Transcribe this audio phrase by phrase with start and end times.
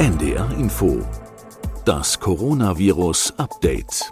[0.00, 1.06] NDR Info.
[1.84, 4.10] Das Coronavirus Update.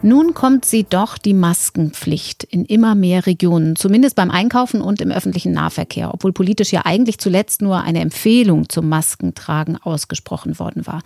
[0.00, 5.10] Nun kommt sie doch die Maskenpflicht in immer mehr Regionen, zumindest beim Einkaufen und im
[5.10, 11.02] öffentlichen Nahverkehr, obwohl politisch ja eigentlich zuletzt nur eine Empfehlung zum Maskentragen ausgesprochen worden war.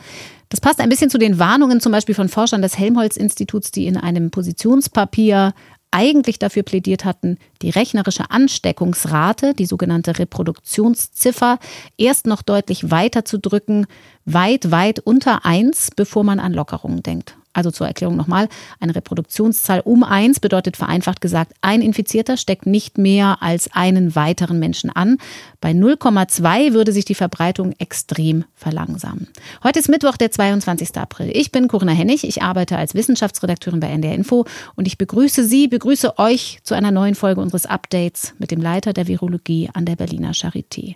[0.51, 3.97] Das passt ein bisschen zu den Warnungen zum Beispiel von Forschern des Helmholtz-Instituts, die in
[3.97, 5.55] einem Positionspapier
[5.91, 11.59] eigentlich dafür plädiert hatten, die rechnerische Ansteckungsrate, die sogenannte Reproduktionsziffer,
[11.99, 13.87] erst noch deutlich weiter zu drücken,
[14.25, 17.37] weit, weit unter eins, bevor man an Lockerungen denkt.
[17.53, 22.97] Also zur Erklärung nochmal, eine Reproduktionszahl um eins bedeutet vereinfacht gesagt, ein Infizierter steckt nicht
[22.97, 25.19] mehr als einen weiteren Menschen an.
[25.61, 29.27] Bei 0,2 würde sich die Verbreitung extrem verlangsamen.
[29.65, 30.97] Heute ist Mittwoch, der 22.
[30.97, 31.31] April.
[31.35, 34.45] Ich bin Corinna Hennig, ich arbeite als Wissenschaftsredakteurin bei NDR Info
[34.77, 38.93] und ich begrüße Sie, begrüße euch zu einer neuen Folge unseres Updates mit dem Leiter
[38.93, 40.95] der Virologie an der Berliner Charité.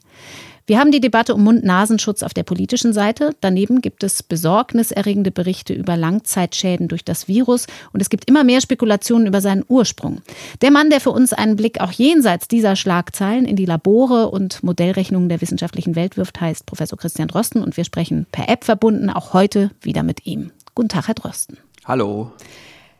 [0.66, 3.36] Wir haben die Debatte um Mund-Nasenschutz auf der politischen Seite.
[3.42, 8.62] Daneben gibt es besorgniserregende Berichte über Langzeitschäden durch das Virus und es gibt immer mehr
[8.62, 10.22] Spekulationen über seinen Ursprung.
[10.62, 14.62] Der Mann, der für uns einen Blick auch jenseits dieser Schlagzeilen in die Labore und
[14.62, 19.10] Modellrechnungen der wissenschaftlichen Welt wirft, heißt Professor Christian Drosten und wir sprechen per App verbunden
[19.10, 20.50] auch heute wieder mit ihm.
[20.74, 21.58] Guten Tag, Herr Drosten.
[21.84, 22.32] Hallo.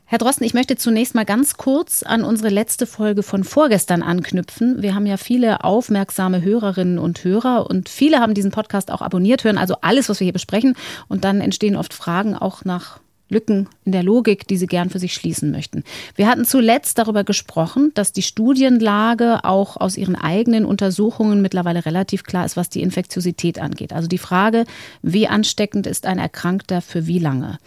[0.06, 4.82] Herr Drosten, ich möchte zunächst mal ganz kurz an unsere letzte Folge von vorgestern anknüpfen.
[4.82, 9.44] Wir haben ja viele aufmerksame Hörerinnen und Hörer und viele haben diesen Podcast auch abonniert,
[9.44, 10.76] hören also alles, was wir hier besprechen.
[11.08, 14.98] Und dann entstehen oft Fragen auch nach Lücken in der Logik, die sie gern für
[14.98, 15.84] sich schließen möchten.
[16.16, 22.24] Wir hatten zuletzt darüber gesprochen, dass die Studienlage auch aus ihren eigenen Untersuchungen mittlerweile relativ
[22.24, 23.94] klar ist, was die Infektiosität angeht.
[23.94, 24.66] Also die Frage,
[25.00, 27.58] wie ansteckend ist ein Erkrankter für wie lange.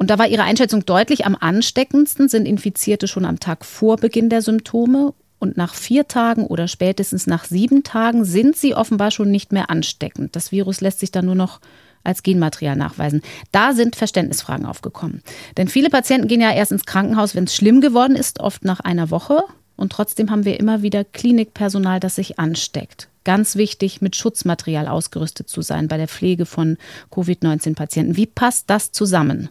[0.00, 4.30] Und da war Ihre Einschätzung deutlich, am ansteckendsten sind Infizierte schon am Tag vor Beginn
[4.30, 9.30] der Symptome und nach vier Tagen oder spätestens nach sieben Tagen sind sie offenbar schon
[9.30, 10.34] nicht mehr ansteckend.
[10.34, 11.60] Das Virus lässt sich dann nur noch
[12.02, 13.20] als Genmaterial nachweisen.
[13.52, 15.22] Da sind Verständnisfragen aufgekommen.
[15.58, 18.80] Denn viele Patienten gehen ja erst ins Krankenhaus, wenn es schlimm geworden ist, oft nach
[18.80, 19.42] einer Woche.
[19.76, 23.10] Und trotzdem haben wir immer wieder Klinikpersonal, das sich ansteckt.
[23.24, 26.78] Ganz wichtig, mit Schutzmaterial ausgerüstet zu sein bei der Pflege von
[27.10, 28.16] Covid-19-Patienten.
[28.16, 29.50] Wie passt das zusammen?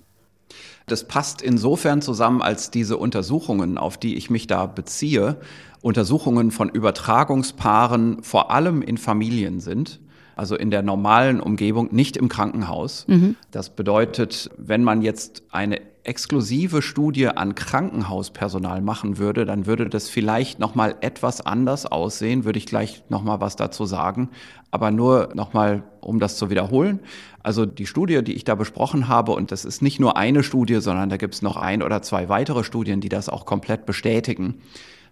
[0.91, 5.38] Das passt insofern zusammen, als diese Untersuchungen, auf die ich mich da beziehe,
[5.81, 10.00] Untersuchungen von Übertragungspaaren vor allem in Familien sind
[10.39, 13.05] also in der normalen Umgebung, nicht im Krankenhaus.
[13.07, 13.35] Mhm.
[13.51, 20.10] Das bedeutet, wenn man jetzt eine exklusive Studie an Krankenhauspersonal machen würde, dann würde das
[20.10, 24.30] vielleicht noch mal etwas anders aussehen, würde ich gleich noch mal was dazu sagen,
[24.72, 27.00] aber nur noch mal um das zu wiederholen.
[27.44, 30.82] Also die Studie, die ich da besprochen habe und das ist nicht nur eine Studie,
[30.82, 34.56] sondern da gibt es noch ein oder zwei weitere Studien, die das auch komplett bestätigen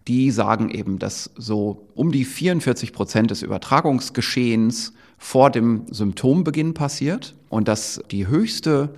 [0.07, 7.35] die sagen eben, dass so um die 44 Prozent des Übertragungsgeschehens vor dem Symptombeginn passiert
[7.49, 8.89] und dass die höchste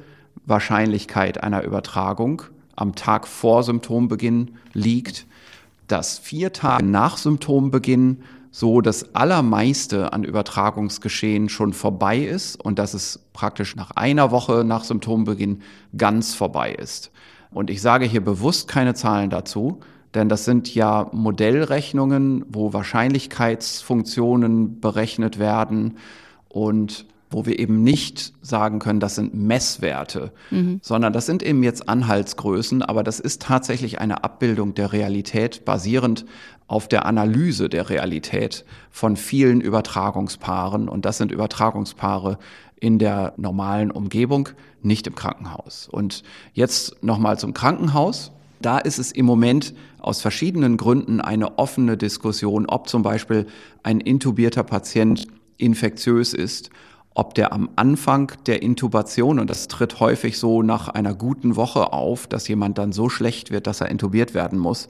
[0.46, 2.44] Wahrscheinlichkeit einer Übertragung
[2.76, 5.26] am Tag vor Symptombeginn liegt,
[5.88, 12.94] dass vier Tage nach Symptombeginn so das Allermeiste an Übertragungsgeschehen schon vorbei ist und dass
[12.94, 15.62] es praktisch nach einer Woche nach Symptombeginn
[15.96, 17.12] ganz vorbei ist.
[17.52, 19.80] Und ich sage hier bewusst keine Zahlen dazu,
[20.14, 25.98] denn das sind ja Modellrechnungen, wo Wahrscheinlichkeitsfunktionen berechnet werden
[26.48, 30.80] und wo wir eben nicht sagen können, das sind Messwerte, mhm.
[30.82, 36.26] sondern das sind eben jetzt Anhaltsgrößen, aber das ist tatsächlich eine Abbildung der Realität basierend
[36.68, 40.88] auf der Analyse der Realität von vielen Übertragungspaaren.
[40.88, 42.38] Und das sind Übertragungspaare
[42.80, 44.50] in der normalen Umgebung,
[44.82, 45.90] nicht im Krankenhaus.
[45.92, 46.24] Und
[46.54, 48.32] jetzt nochmal zum Krankenhaus.
[48.62, 53.48] Da ist es im Moment aus verschiedenen Gründen eine offene Diskussion, ob zum Beispiel
[53.84, 56.70] ein intubierter Patient infektiös ist,
[57.20, 61.92] ob der am Anfang der Intubation, und das tritt häufig so nach einer guten Woche
[61.92, 64.88] auf, dass jemand dann so schlecht wird, dass er intubiert werden muss,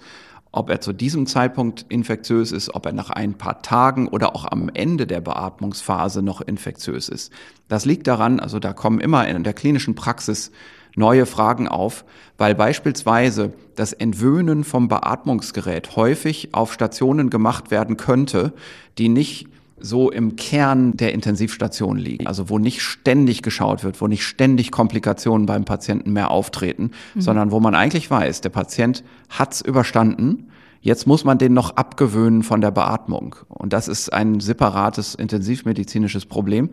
[0.51, 4.45] ob er zu diesem Zeitpunkt infektiös ist, ob er nach ein paar Tagen oder auch
[4.45, 7.33] am Ende der Beatmungsphase noch infektiös ist.
[7.67, 10.51] Das liegt daran, also da kommen immer in der klinischen Praxis
[10.95, 12.05] neue Fragen auf,
[12.37, 18.53] weil beispielsweise das Entwöhnen vom Beatmungsgerät häufig auf Stationen gemacht werden könnte,
[18.99, 19.47] die nicht
[19.81, 22.27] so im Kern der Intensivstation liegen.
[22.27, 27.21] Also wo nicht ständig geschaut wird, wo nicht ständig Komplikationen beim Patienten mehr auftreten, mhm.
[27.21, 30.49] sondern wo man eigentlich weiß, der Patient hat's überstanden.
[30.81, 33.35] Jetzt muss man den noch abgewöhnen von der Beatmung.
[33.49, 36.69] Und das ist ein separates intensivmedizinisches Problem.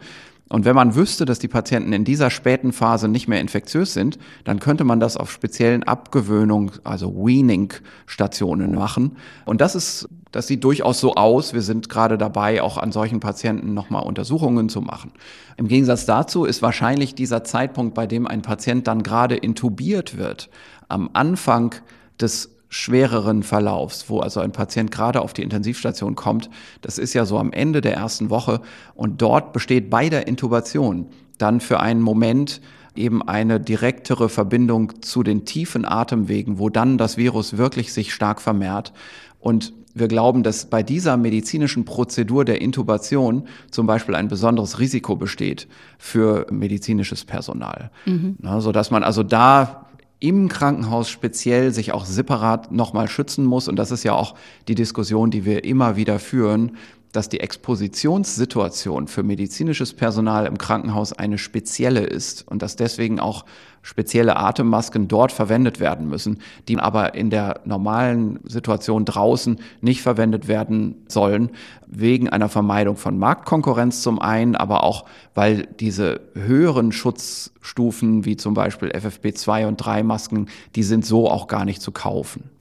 [0.49, 4.19] Und wenn man wüsste, dass die Patienten in dieser späten Phase nicht mehr infektiös sind,
[4.45, 9.17] dann könnte man das auf speziellen Abgewöhnung, also Weaning-Stationen machen.
[9.45, 11.53] Und das ist, das sieht durchaus so aus.
[11.53, 15.11] Wir sind gerade dabei, auch an solchen Patienten nochmal Untersuchungen zu machen.
[15.57, 20.49] Im Gegensatz dazu ist wahrscheinlich dieser Zeitpunkt, bei dem ein Patient dann gerade intubiert wird,
[20.89, 21.75] am Anfang
[22.21, 26.51] des schwereren Verlaufs, wo also ein Patient gerade auf die Intensivstation kommt.
[26.83, 28.61] Das ist ja so am Ende der ersten Woche
[28.95, 31.07] und dort besteht bei der Intubation
[31.39, 32.61] dann für einen Moment
[32.95, 38.41] eben eine direktere Verbindung zu den tiefen Atemwegen, wo dann das Virus wirklich sich stark
[38.41, 38.93] vermehrt.
[39.41, 45.17] Und wir glauben, dass bei dieser medizinischen Prozedur der Intubation zum Beispiel ein besonderes Risiko
[45.17, 45.69] besteht
[45.99, 47.91] für medizinisches Personal.
[48.05, 48.37] Mhm.
[48.41, 49.86] Na, sodass man also da
[50.19, 53.69] im Krankenhaus speziell sich auch separat nochmal schützen muss.
[53.69, 54.35] Und das ist ja auch
[54.69, 56.77] die Diskussion, die wir immer wieder führen,
[57.17, 63.47] dass die Expositionssituation für medizinisches Personal im Krankenhaus eine spezielle ist und dass deswegen auch
[63.81, 70.49] spezielle Atemmasken dort verwendet werden müssen, die aber in der normalen Situation draußen nicht verwendet
[70.49, 71.51] werden sollen,
[71.87, 78.55] wegen einer Vermeidung von Marktkonkurrenz zum einen, aber auch, weil diese höheren Schutzstufen wie zum
[78.55, 82.56] Beispiel FFP2 und 3 Masken, die sind so auch gar nicht zu kaufen.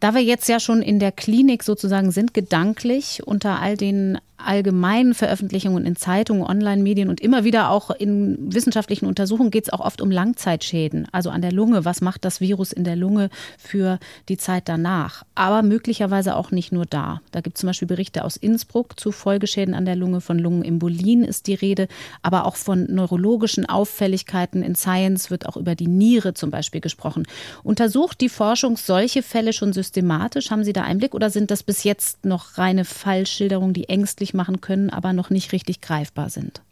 [0.00, 5.14] Da wir jetzt ja schon in der Klinik sozusagen sind, gedanklich unter all den allgemeinen
[5.14, 10.00] Veröffentlichungen in Zeitungen, Online-Medien und immer wieder auch in wissenschaftlichen Untersuchungen geht es auch oft
[10.00, 11.84] um Langzeitschäden, also an der Lunge.
[11.84, 13.98] Was macht das Virus in der Lunge für
[14.28, 15.24] die Zeit danach?
[15.34, 17.20] Aber möglicherweise auch nicht nur da.
[17.32, 21.24] Da gibt es zum Beispiel Berichte aus Innsbruck zu Folgeschäden an der Lunge, von Lungenembolien
[21.24, 21.88] ist die Rede,
[22.22, 24.62] aber auch von neurologischen Auffälligkeiten.
[24.62, 27.26] In Science wird auch über die Niere zum Beispiel gesprochen.
[27.62, 30.50] Untersucht die Forschung solche Fälle schon systematisch?
[30.50, 34.34] Haben Sie da Einblick oder sind das bis jetzt noch reine Fallschilderungen, die ängstlich deutlich
[34.34, 36.62] machen können, aber noch nicht richtig greifbar sind.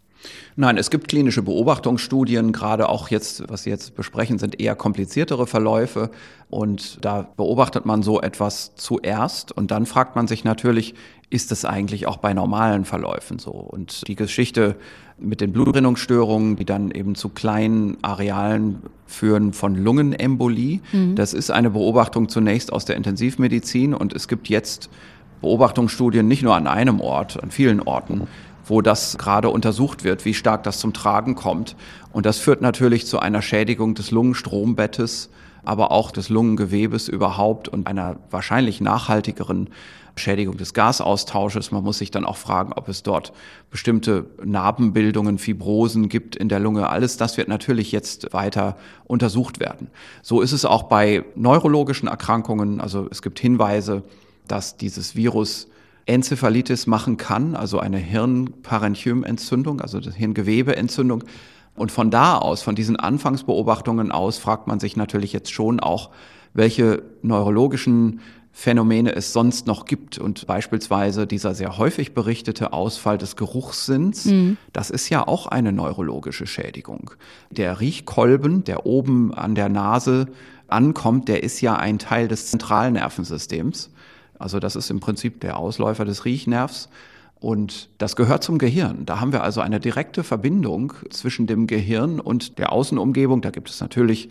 [0.56, 5.46] Nein, es gibt klinische Beobachtungsstudien, gerade auch jetzt, was Sie jetzt besprechen, sind eher kompliziertere
[5.46, 6.10] Verläufe.
[6.50, 10.94] Und da beobachtet man so etwas zuerst und dann fragt man sich natürlich,
[11.30, 13.52] ist es eigentlich auch bei normalen Verläufen so?
[13.52, 14.74] Und die Geschichte
[15.18, 21.14] mit den Blutgerinnungsstörungen, die dann eben zu kleinen Arealen führen von Lungenembolie, mhm.
[21.14, 24.90] das ist eine Beobachtung zunächst aus der Intensivmedizin und es gibt jetzt
[25.40, 28.26] Beobachtungsstudien nicht nur an einem Ort, an vielen Orten,
[28.66, 31.76] wo das gerade untersucht wird, wie stark das zum Tragen kommt.
[32.12, 35.30] Und das führt natürlich zu einer Schädigung des Lungenstrombettes,
[35.64, 39.68] aber auch des Lungengewebes überhaupt und einer wahrscheinlich nachhaltigeren
[40.18, 41.70] Schädigung des Gasaustausches.
[41.70, 43.32] Man muss sich dann auch fragen, ob es dort
[43.70, 46.90] bestimmte Narbenbildungen, Fibrosen gibt in der Lunge.
[46.90, 49.88] Alles das wird natürlich jetzt weiter untersucht werden.
[50.22, 52.80] So ist es auch bei neurologischen Erkrankungen.
[52.80, 54.02] Also es gibt Hinweise,
[54.48, 55.68] dass dieses Virus
[56.06, 61.24] Enzephalitis machen kann, also eine Hirnparenchymentzündung, also Hirngewebeentzündung.
[61.74, 66.10] Und von da aus, von diesen Anfangsbeobachtungen aus, fragt man sich natürlich jetzt schon auch,
[66.54, 70.18] welche neurologischen Phänomene es sonst noch gibt.
[70.18, 74.56] Und beispielsweise dieser sehr häufig berichtete Ausfall des Geruchssinns, mhm.
[74.72, 77.12] das ist ja auch eine neurologische Schädigung.
[77.50, 80.26] Der Riechkolben, der oben an der Nase
[80.66, 83.90] ankommt, der ist ja ein Teil des Zentralnervensystems.
[84.38, 86.88] Also das ist im Prinzip der Ausläufer des Riechnervs.
[87.40, 89.06] Und das gehört zum Gehirn.
[89.06, 93.42] Da haben wir also eine direkte Verbindung zwischen dem Gehirn und der Außenumgebung.
[93.42, 94.28] Da gibt es natürlich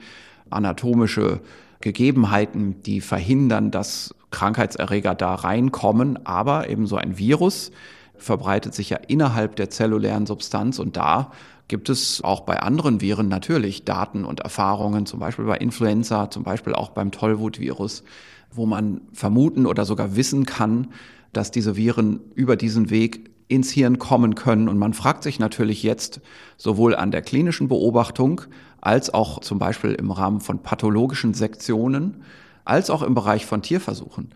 [0.50, 1.39] anatomische
[1.80, 6.25] Gegebenheiten, die verhindern, dass Krankheitserreger da reinkommen.
[6.25, 7.71] Aber eben so ein Virus
[8.18, 11.31] verbreitet sich ja innerhalb der zellulären Substanz und da
[11.68, 16.44] gibt es auch bei anderen Viren natürlich Daten und Erfahrungen, zum Beispiel bei Influenza, zum
[16.44, 18.04] Beispiel auch beim Tollwutvirus,
[18.51, 20.87] wo man vermuten oder sogar wissen kann,
[21.33, 24.68] dass diese Viren über diesen Weg ins Hirn kommen können.
[24.68, 26.21] Und man fragt sich natürlich jetzt
[26.57, 28.42] sowohl an der klinischen Beobachtung
[28.81, 32.23] als auch zum Beispiel im Rahmen von pathologischen Sektionen,
[32.66, 34.30] als auch im Bereich von Tierversuchen,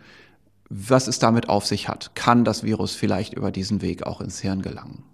[0.68, 2.14] was es damit auf sich hat.
[2.14, 5.04] Kann das Virus vielleicht über diesen Weg auch ins Hirn gelangen?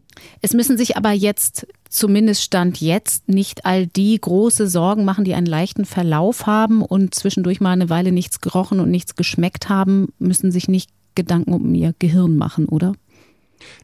[0.40, 5.34] Es müssen sich aber jetzt, zumindest Stand jetzt, nicht all die große Sorgen machen, die
[5.34, 10.08] einen leichten Verlauf haben und zwischendurch mal eine Weile nichts gerochen und nichts geschmeckt haben,
[10.18, 12.94] müssen sich nicht Gedanken um ihr Gehirn machen, oder?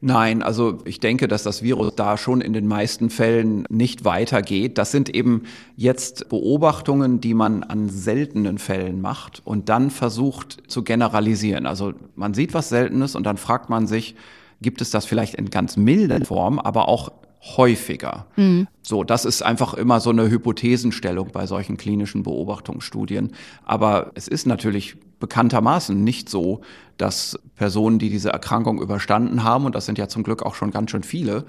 [0.01, 4.79] Nein, also ich denke, dass das Virus da schon in den meisten Fällen nicht weitergeht.
[4.79, 5.43] Das sind eben
[5.77, 11.67] jetzt Beobachtungen, die man an seltenen Fällen macht und dann versucht zu generalisieren.
[11.67, 14.15] Also man sieht was Seltenes und dann fragt man sich,
[14.61, 17.11] gibt es das vielleicht in ganz milder Form, aber auch
[17.57, 18.27] häufiger.
[18.37, 18.67] Mhm.
[18.83, 23.33] So, das ist einfach immer so eine Hypothesenstellung bei solchen klinischen Beobachtungsstudien.
[23.65, 26.63] Aber es ist natürlich bekanntermaßen nicht so,
[26.97, 30.71] dass Personen, die diese Erkrankung überstanden haben, und das sind ja zum Glück auch schon
[30.71, 31.45] ganz schön viele,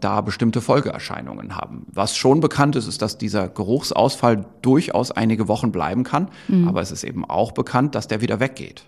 [0.00, 1.86] da bestimmte Folgeerscheinungen haben.
[1.92, 6.68] Was schon bekannt ist, ist, dass dieser Geruchsausfall durchaus einige Wochen bleiben kann, mhm.
[6.68, 8.84] aber es ist eben auch bekannt, dass der wieder weggeht.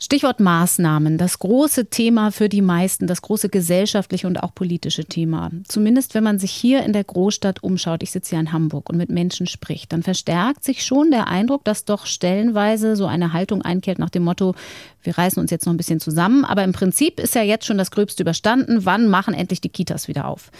[0.00, 5.50] Stichwort Maßnahmen, das große Thema für die meisten, das große gesellschaftliche und auch politische Thema.
[5.66, 8.96] Zumindest wenn man sich hier in der Großstadt umschaut, ich sitze hier in Hamburg und
[8.96, 13.62] mit Menschen spricht, dann verstärkt sich schon der Eindruck, dass doch stellenweise so eine Haltung
[13.62, 14.54] einkehrt nach dem Motto,
[15.02, 17.78] wir reißen uns jetzt noch ein bisschen zusammen, aber im Prinzip ist ja jetzt schon
[17.78, 20.50] das Gröbste überstanden, wann machen endlich die Kitas wieder auf?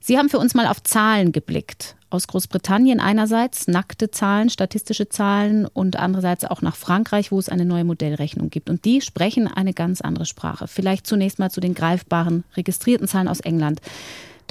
[0.00, 1.94] Sie haben für uns mal auf Zahlen geblickt.
[2.10, 7.64] Aus Großbritannien einerseits nackte Zahlen, statistische Zahlen und andererseits auch nach Frankreich, wo es eine
[7.64, 8.68] neue Modellrechnung gibt.
[8.68, 10.68] Und die sprechen eine ganz andere Sprache.
[10.68, 13.80] Vielleicht zunächst mal zu den greifbaren registrierten Zahlen aus England.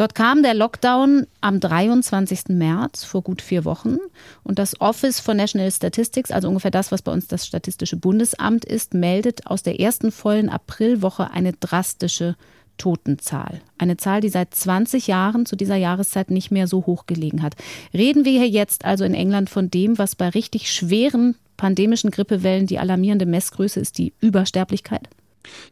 [0.01, 2.45] Dort kam der Lockdown am 23.
[2.47, 3.97] März vor gut vier Wochen
[4.43, 8.65] und das Office for National Statistics, also ungefähr das, was bei uns das Statistische Bundesamt
[8.65, 12.35] ist, meldet aus der ersten vollen Aprilwoche eine drastische
[12.79, 13.61] Totenzahl.
[13.77, 17.53] Eine Zahl, die seit 20 Jahren zu dieser Jahreszeit nicht mehr so hoch gelegen hat.
[17.93, 22.65] Reden wir hier jetzt also in England von dem, was bei richtig schweren pandemischen Grippewellen
[22.65, 25.09] die alarmierende Messgröße ist, die Übersterblichkeit?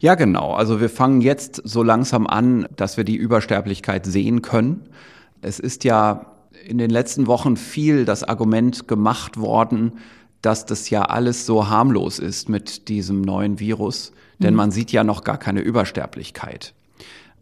[0.00, 0.52] Ja, genau.
[0.52, 4.88] Also wir fangen jetzt so langsam an, dass wir die Übersterblichkeit sehen können.
[5.42, 6.26] Es ist ja
[6.66, 9.92] in den letzten Wochen viel das Argument gemacht worden,
[10.42, 14.58] dass das ja alles so harmlos ist mit diesem neuen Virus, denn mhm.
[14.58, 16.74] man sieht ja noch gar keine Übersterblichkeit.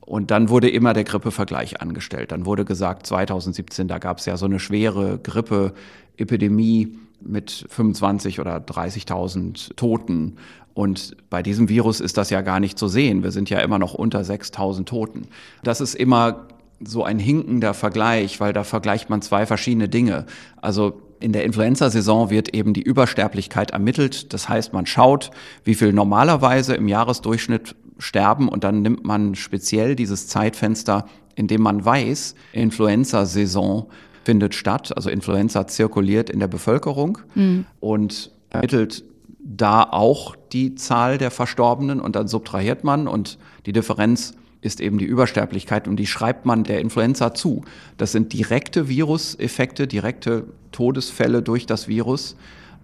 [0.00, 2.32] Und dann wurde immer der Grippevergleich angestellt.
[2.32, 8.56] Dann wurde gesagt, 2017, da gab es ja so eine schwere Grippeepidemie mit 25 oder
[8.56, 10.37] 30.000 Toten.
[10.78, 13.25] Und bei diesem Virus ist das ja gar nicht zu sehen.
[13.25, 15.26] Wir sind ja immer noch unter 6.000 Toten.
[15.64, 16.47] Das ist immer
[16.78, 20.26] so ein hinkender Vergleich, weil da vergleicht man zwei verschiedene Dinge.
[20.62, 24.32] Also in der Influenza-Saison wird eben die Übersterblichkeit ermittelt.
[24.32, 25.32] Das heißt, man schaut,
[25.64, 31.62] wie viel normalerweise im Jahresdurchschnitt sterben und dann nimmt man speziell dieses Zeitfenster, in dem
[31.62, 33.88] man weiß, Influenza-Saison
[34.23, 37.66] findet statt, also Influenza zirkuliert in der Bevölkerung mhm.
[37.80, 39.02] und ermittelt
[39.40, 44.98] da auch die Zahl der Verstorbenen und dann subtrahiert man und die Differenz ist eben
[44.98, 47.64] die Übersterblichkeit und die schreibt man der Influenza zu.
[47.96, 52.36] Das sind direkte Viruseffekte, direkte Todesfälle durch das Virus.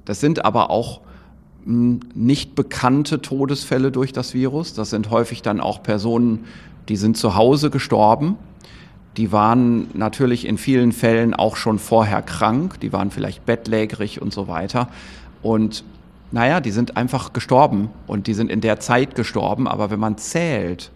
[0.05, 1.01] Das sind aber auch
[1.67, 4.75] nicht bekannte Todesfälle durch das Virus.
[4.75, 6.45] Das sind häufig dann auch Personen,
[6.89, 8.37] die sind zu Hause gestorben.
[9.17, 12.81] Die waren natürlich in vielen Fällen auch schon vorher krank.
[12.81, 14.89] Die waren vielleicht bettlägerig und so weiter.
[15.43, 15.85] Und
[16.33, 19.69] naja, die sind einfach gestorben und die sind in der Zeit gestorben.
[19.69, 20.91] Aber wenn man zählt,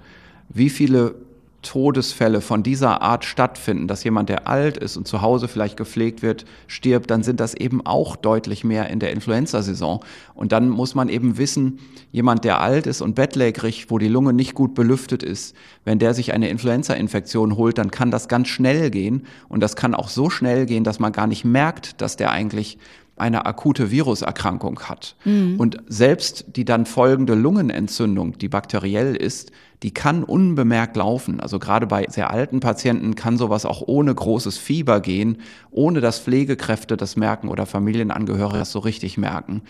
[0.48, 1.14] wie viele
[1.62, 6.22] Todesfälle von dieser Art stattfinden, dass jemand, der alt ist und zu Hause vielleicht gepflegt
[6.22, 10.04] wird, stirbt, dann sind das eben auch deutlich mehr in der Influenza-Saison.
[10.34, 11.80] Und dann muss man eben wissen,
[12.12, 16.14] jemand, der alt ist und bettlägerig, wo die Lunge nicht gut belüftet ist, wenn der
[16.14, 19.26] sich eine Influenza-Infektion holt, dann kann das ganz schnell gehen.
[19.48, 22.78] Und das kann auch so schnell gehen, dass man gar nicht merkt, dass der eigentlich
[23.20, 25.16] eine akute Viruserkrankung hat.
[25.24, 25.58] Mhm.
[25.58, 31.40] Und selbst die dann folgende Lungenentzündung, die bakteriell ist, die kann unbemerkt laufen.
[31.40, 35.38] Also gerade bei sehr alten Patienten kann sowas auch ohne großes Fieber gehen,
[35.70, 39.62] ohne dass Pflegekräfte das merken oder Familienangehörige das so richtig merken.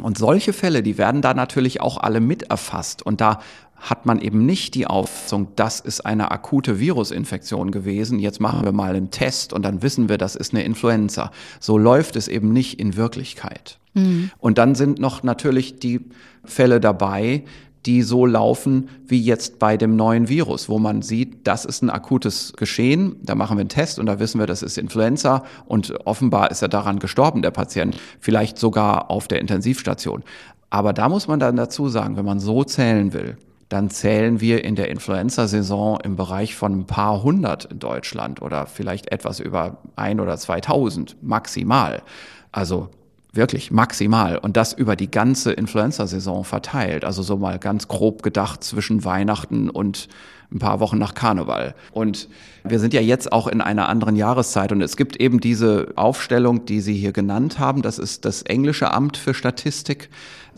[0.00, 3.02] Und solche Fälle, die werden da natürlich auch alle mit erfasst.
[3.02, 3.40] Und da
[3.76, 8.18] hat man eben nicht die Auffassung, das ist eine akute Virusinfektion gewesen.
[8.18, 11.30] Jetzt machen wir mal einen Test und dann wissen wir, das ist eine Influenza.
[11.60, 13.78] So läuft es eben nicht in Wirklichkeit.
[13.94, 14.30] Mhm.
[14.38, 16.00] Und dann sind noch natürlich die
[16.44, 17.44] Fälle dabei,
[17.88, 21.88] die so laufen wie jetzt bei dem neuen Virus, wo man sieht, das ist ein
[21.88, 25.94] akutes Geschehen, da machen wir einen Test und da wissen wir, das ist Influenza und
[26.06, 30.22] offenbar ist er daran gestorben, der Patient, vielleicht sogar auf der Intensivstation.
[30.68, 33.38] Aber da muss man dann dazu sagen, wenn man so zählen will,
[33.70, 38.66] dann zählen wir in der Influenza-Saison im Bereich von ein paar hundert in Deutschland oder
[38.66, 42.02] vielleicht etwas über ein oder 2000 maximal.
[42.52, 42.90] Also
[43.32, 47.04] wirklich maximal und das über die ganze Influenza-Saison verteilt.
[47.04, 50.08] Also so mal ganz grob gedacht zwischen Weihnachten und
[50.50, 51.74] ein paar Wochen nach Karneval.
[51.92, 52.28] Und
[52.64, 56.64] wir sind ja jetzt auch in einer anderen Jahreszeit und es gibt eben diese Aufstellung,
[56.64, 57.82] die Sie hier genannt haben.
[57.82, 60.08] Das ist das englische Amt für Statistik.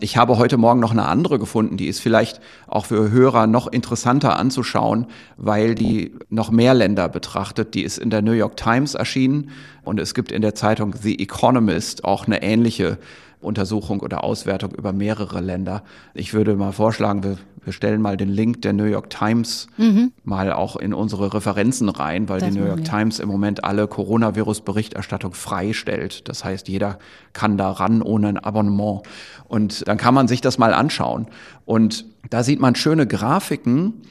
[0.03, 3.67] Ich habe heute Morgen noch eine andere gefunden, die ist vielleicht auch für Hörer noch
[3.67, 5.05] interessanter anzuschauen,
[5.37, 7.75] weil die noch mehr Länder betrachtet.
[7.75, 9.51] Die ist in der New York Times erschienen
[9.83, 12.97] und es gibt in der Zeitung The Economist auch eine ähnliche
[13.41, 15.83] Untersuchung oder Auswertung über mehrere Länder.
[16.13, 20.11] Ich würde mal vorschlagen, wir, wir stellen mal den Link der New York Times mhm.
[20.23, 23.87] mal auch in unsere Referenzen rein, weil das die New York Times im Moment alle
[23.87, 26.27] Coronavirus-Berichterstattung freistellt.
[26.29, 26.99] Das heißt, jeder
[27.33, 29.01] kann da ran ohne ein Abonnement.
[29.47, 31.27] Und dann kann man sich das mal anschauen.
[31.65, 34.01] Und da sieht man schöne Grafiken,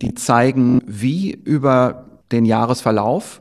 [0.00, 3.40] die zeigen, wie über den Jahresverlauf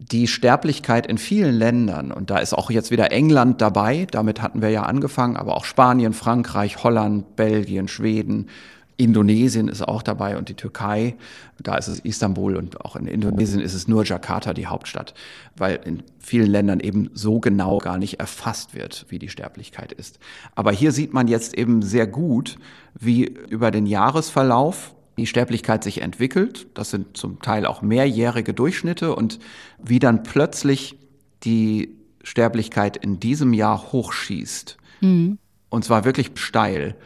[0.00, 4.62] die Sterblichkeit in vielen Ländern, und da ist auch jetzt wieder England dabei, damit hatten
[4.62, 8.48] wir ja angefangen, aber auch Spanien, Frankreich, Holland, Belgien, Schweden,
[8.96, 11.16] Indonesien ist auch dabei und die Türkei,
[11.58, 15.14] da ist es Istanbul und auch in Indonesien ist es nur Jakarta, die Hauptstadt,
[15.56, 20.18] weil in vielen Ländern eben so genau gar nicht erfasst wird, wie die Sterblichkeit ist.
[20.54, 22.56] Aber hier sieht man jetzt eben sehr gut,
[22.94, 26.66] wie über den Jahresverlauf die Sterblichkeit sich entwickelt.
[26.74, 29.38] Das sind zum Teil auch mehrjährige Durchschnitte und
[29.78, 30.96] wie dann plötzlich
[31.44, 34.76] die Sterblichkeit in diesem Jahr hochschießt.
[35.02, 35.38] Mhm.
[35.68, 36.96] Und zwar wirklich steil,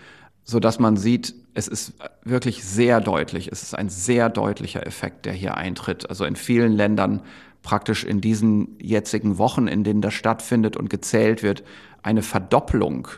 [0.44, 1.94] so dass man sieht, es ist
[2.24, 3.48] wirklich sehr deutlich.
[3.50, 6.08] Es ist ein sehr deutlicher Effekt, der hier eintritt.
[6.08, 7.22] Also in vielen Ländern
[7.62, 11.64] praktisch in diesen jetzigen Wochen, in denen das stattfindet und gezählt wird,
[12.02, 13.08] eine Verdoppelung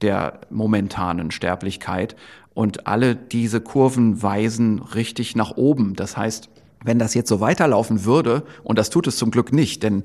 [0.00, 2.14] der momentanen Sterblichkeit.
[2.54, 5.94] Und alle diese Kurven weisen richtig nach oben.
[5.94, 6.48] Das heißt,
[6.84, 10.04] wenn das jetzt so weiterlaufen würde, und das tut es zum Glück nicht, denn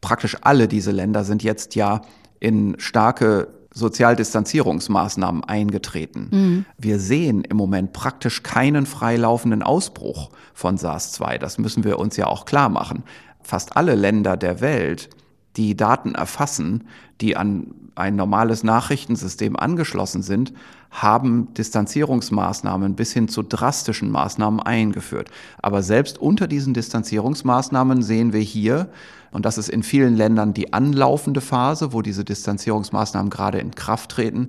[0.00, 2.02] praktisch alle diese Länder sind jetzt ja
[2.38, 6.28] in starke Sozialdistanzierungsmaßnahmen eingetreten.
[6.30, 6.64] Mhm.
[6.78, 11.38] Wir sehen im Moment praktisch keinen freilaufenden Ausbruch von SARS-2.
[11.38, 13.04] Das müssen wir uns ja auch klar machen.
[13.42, 15.10] Fast alle Länder der Welt,
[15.56, 16.84] die Daten erfassen,
[17.20, 20.52] die an ein normales Nachrichtensystem angeschlossen sind,
[20.90, 25.30] haben Distanzierungsmaßnahmen bis hin zu drastischen Maßnahmen eingeführt.
[25.60, 28.88] Aber selbst unter diesen Distanzierungsmaßnahmen sehen wir hier,
[29.30, 34.10] und das ist in vielen Ländern die anlaufende Phase, wo diese Distanzierungsmaßnahmen gerade in Kraft
[34.10, 34.48] treten,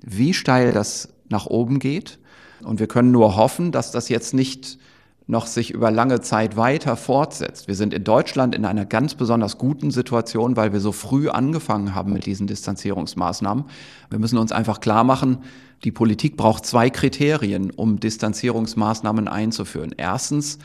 [0.00, 2.18] wie steil das nach oben geht.
[2.62, 4.78] Und wir können nur hoffen, dass das jetzt nicht
[5.30, 7.68] noch sich über lange Zeit weiter fortsetzt.
[7.68, 11.94] Wir sind in Deutschland in einer ganz besonders guten Situation, weil wir so früh angefangen
[11.94, 13.64] haben mit diesen Distanzierungsmaßnahmen.
[14.10, 15.38] Wir müssen uns einfach klar machen,
[15.84, 19.94] die Politik braucht zwei Kriterien, um Distanzierungsmaßnahmen einzuführen.
[19.96, 20.58] Erstens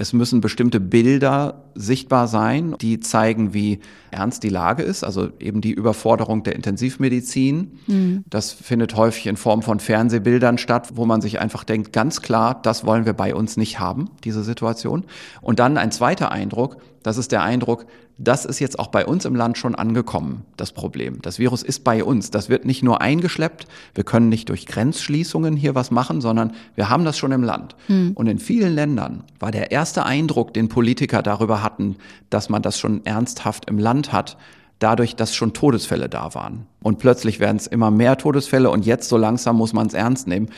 [0.00, 3.80] es müssen bestimmte Bilder sichtbar sein, die zeigen, wie
[4.12, 7.72] ernst die Lage ist, also eben die Überforderung der Intensivmedizin.
[7.88, 8.24] Mhm.
[8.30, 12.60] Das findet häufig in Form von Fernsehbildern statt, wo man sich einfach denkt, ganz klar,
[12.62, 15.04] das wollen wir bei uns nicht haben, diese Situation.
[15.42, 17.86] Und dann ein zweiter Eindruck, das ist der Eindruck,
[18.18, 21.22] das ist jetzt auch bei uns im Land schon angekommen, das Problem.
[21.22, 22.32] Das Virus ist bei uns.
[22.32, 23.66] Das wird nicht nur eingeschleppt.
[23.94, 27.76] Wir können nicht durch Grenzschließungen hier was machen, sondern wir haben das schon im Land.
[27.86, 28.12] Hm.
[28.14, 31.96] Und in vielen Ländern war der erste Eindruck, den Politiker darüber hatten,
[32.28, 34.36] dass man das schon ernsthaft im Land hat,
[34.80, 36.66] dadurch, dass schon Todesfälle da waren.
[36.82, 40.26] Und plötzlich werden es immer mehr Todesfälle und jetzt so langsam muss man es ernst
[40.26, 40.48] nehmen.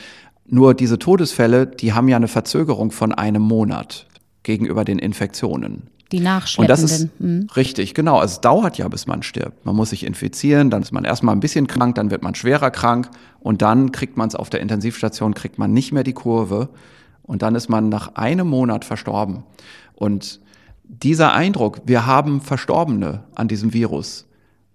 [0.47, 4.07] Nur diese Todesfälle, die haben ja eine Verzögerung von einem Monat
[4.41, 5.91] gegenüber den Infektionen.
[6.11, 6.83] Die Nachschleppenden.
[6.83, 7.47] Und das ist mhm.
[7.55, 8.17] richtig, genau.
[8.17, 9.65] Also es dauert ja, bis man stirbt.
[9.65, 12.71] Man muss sich infizieren, dann ist man erstmal ein bisschen krank, dann wird man schwerer
[12.71, 16.69] krank und dann kriegt man es auf der Intensivstation, kriegt man nicht mehr die Kurve
[17.23, 19.43] und dann ist man nach einem Monat verstorben.
[19.95, 20.41] Und
[20.83, 24.27] dieser Eindruck, wir haben Verstorbene an diesem Virus,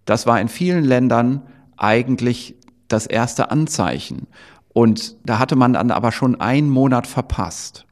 [0.06, 1.42] das war in vielen Ländern
[1.76, 2.54] eigentlich
[2.88, 4.26] das erste Anzeichen.
[4.72, 7.85] Und da hatte man dann aber schon einen Monat verpasst.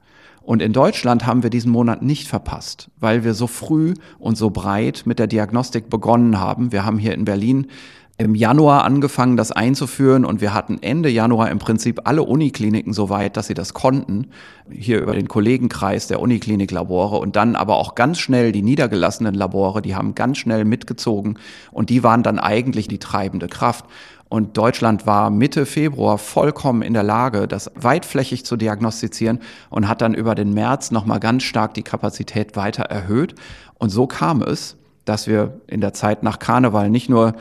[0.45, 4.51] Und in Deutschland haben wir diesen Monat nicht verpasst, weil wir so früh und so
[4.51, 6.71] breit mit der Diagnostik begonnen haben.
[6.71, 7.69] Wir haben hier in Berlin
[8.17, 13.09] im Januar angefangen, das einzuführen und wir hatten Ende Januar im Prinzip alle Unikliniken so
[13.09, 14.29] weit, dass sie das konnten,
[14.71, 19.83] hier über den Kollegenkreis der Unikliniklabore und dann aber auch ganz schnell die niedergelassenen Labore,
[19.83, 21.39] die haben ganz schnell mitgezogen
[21.73, 23.87] und die waren dann eigentlich die treibende Kraft.
[24.35, 29.39] Und Deutschland war Mitte Februar vollkommen in der Lage, das weitflächig zu diagnostizieren
[29.71, 33.37] und hat dann über den März nochmal ganz stark die Kapazität weiter erhöht.
[33.75, 37.35] Und so kam es, dass wir in der Zeit nach Karneval nicht nur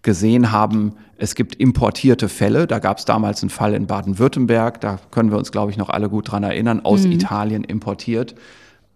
[0.00, 2.66] gesehen haben, es gibt importierte Fälle.
[2.66, 5.90] Da gab es damals einen Fall in Baden-Württemberg, da können wir uns, glaube ich, noch
[5.90, 7.12] alle gut dran erinnern, aus mhm.
[7.12, 8.34] Italien importiert,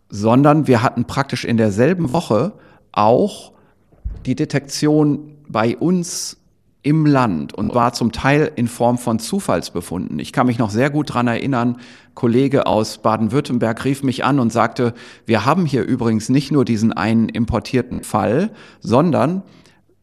[0.09, 2.53] sondern wir hatten praktisch in derselben Woche
[2.93, 3.53] auch
[4.25, 6.39] die Detektion bei uns
[6.85, 10.19] im Land und war zum Teil in Form von Zufallsbefunden.
[10.19, 11.79] Ich kann mich noch sehr gut dran erinnern,
[12.15, 14.95] Kollege aus Baden-Württemberg rief mich an und sagte,
[15.27, 19.43] wir haben hier übrigens nicht nur diesen einen importierten Fall, sondern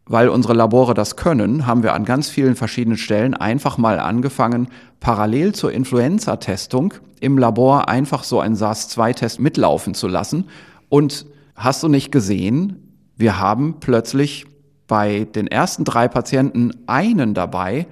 [0.05, 4.67] weil unsere Labore das können, haben wir an ganz vielen verschiedenen Stellen einfach mal angefangen,
[4.99, 10.45] parallel zur Influenza-Testung im Labor einfach so einen SARS-2-Test mitlaufen zu lassen.
[10.89, 14.47] Und hast du nicht gesehen, wir haben plötzlich
[14.91, 17.87] bei den ersten drei Patienten einen dabei,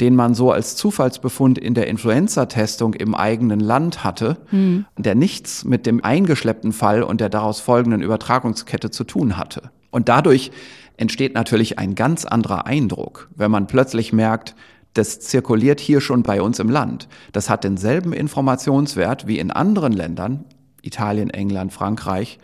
[0.00, 4.84] den man so als Zufallsbefund in der Influenza-Testung im eigenen Land hatte, mhm.
[4.96, 9.72] der nichts mit dem eingeschleppten Fall und der daraus folgenden Übertragungskette zu tun hatte.
[9.90, 10.52] Und dadurch
[10.96, 14.54] entsteht natürlich ein ganz anderer Eindruck, wenn man plötzlich merkt,
[14.92, 17.08] das zirkuliert hier schon bei uns im Land.
[17.32, 20.44] Das hat denselben Informationswert wie in anderen Ländern,
[20.82, 22.38] Italien, England, Frankreich,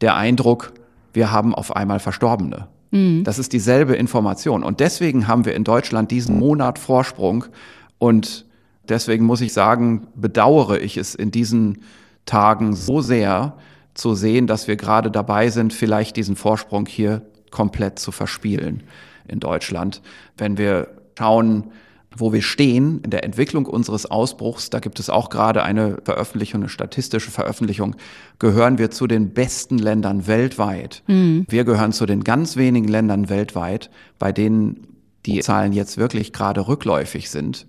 [0.00, 0.72] der Eindruck,
[1.12, 2.66] wir haben auf einmal Verstorbene.
[2.94, 3.24] Mhm.
[3.24, 4.62] Das ist dieselbe Information.
[4.62, 7.44] Und deswegen haben wir in Deutschland diesen Monat Vorsprung.
[7.98, 8.46] Und
[8.88, 11.82] deswegen muss ich sagen, bedauere ich es in diesen
[12.24, 13.56] Tagen so sehr
[13.94, 18.84] zu sehen, dass wir gerade dabei sind, vielleicht diesen Vorsprung hier komplett zu verspielen
[19.26, 20.00] in Deutschland.
[20.36, 21.72] Wenn wir schauen,
[22.16, 26.62] wo wir stehen in der Entwicklung unseres Ausbruchs, da gibt es auch gerade eine Veröffentlichung,
[26.62, 27.96] eine statistische Veröffentlichung,
[28.38, 31.02] gehören wir zu den besten Ländern weltweit.
[31.06, 31.46] Mhm.
[31.48, 34.86] Wir gehören zu den ganz wenigen Ländern weltweit, bei denen
[35.26, 37.66] die Zahlen jetzt wirklich gerade rückläufig sind.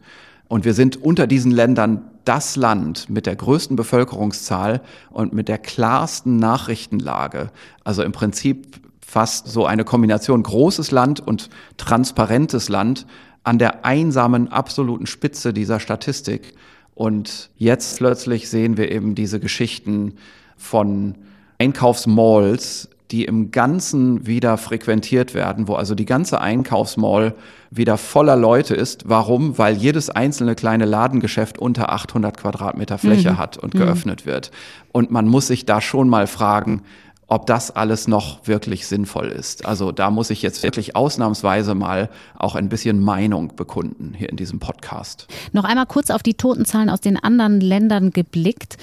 [0.47, 4.81] Und wir sind unter diesen Ländern das Land mit der größten Bevölkerungszahl
[5.11, 7.51] und mit der klarsten Nachrichtenlage.
[7.83, 13.05] Also im Prinzip fast so eine Kombination großes Land und transparentes Land,
[13.45, 16.53] an der einsamen, absoluten Spitze dieser Statistik.
[16.95, 20.15] Und jetzt plötzlich sehen wir eben diese Geschichten
[20.57, 21.15] von
[21.59, 27.35] Einkaufsmalls, die im Ganzen wieder frequentiert werden, wo also die ganze Einkaufsmall
[27.69, 29.07] wieder voller Leute ist.
[29.07, 29.59] Warum?
[29.59, 33.37] Weil jedes einzelne kleine Ladengeschäft unter 800 Quadratmeter Fläche mhm.
[33.37, 34.29] hat und geöffnet mhm.
[34.31, 34.51] wird.
[34.91, 36.81] Und man muss sich da schon mal fragen,
[37.27, 39.65] ob das alles noch wirklich sinnvoll ist.
[39.65, 44.37] Also da muss ich jetzt wirklich ausnahmsweise mal auch ein bisschen Meinung bekunden hier in
[44.37, 45.27] diesem Podcast.
[45.51, 48.77] Noch einmal kurz auf die Totenzahlen aus den anderen Ländern geblickt.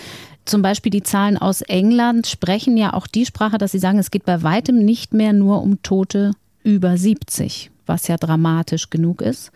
[0.45, 4.11] Zum Beispiel die Zahlen aus England sprechen ja auch die Sprache, dass sie sagen, es
[4.11, 6.33] geht bei weitem nicht mehr nur um Tote
[6.65, 9.53] über 70, was ja dramatisch genug ist.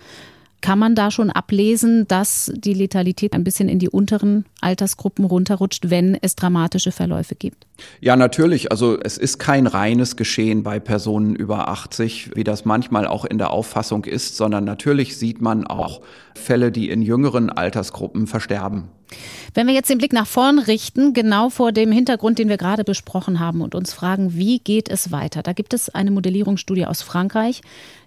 [0.66, 5.90] Kann man da schon ablesen, dass die Letalität ein bisschen in die unteren Altersgruppen runterrutscht,
[5.90, 7.68] wenn es dramatische Verläufe gibt?
[8.00, 8.72] Ja, natürlich.
[8.72, 13.38] Also es ist kein reines Geschehen bei Personen über 80, wie das manchmal auch in
[13.38, 16.00] der Auffassung ist, sondern natürlich sieht man auch
[16.34, 18.88] Fälle, die in jüngeren Altersgruppen versterben.
[19.54, 22.82] Wenn wir jetzt den Blick nach vorn richten, genau vor dem Hintergrund, den wir gerade
[22.82, 25.42] besprochen haben und uns fragen, wie geht es weiter?
[25.42, 27.60] Da gibt es eine Modellierungsstudie aus Frankreich,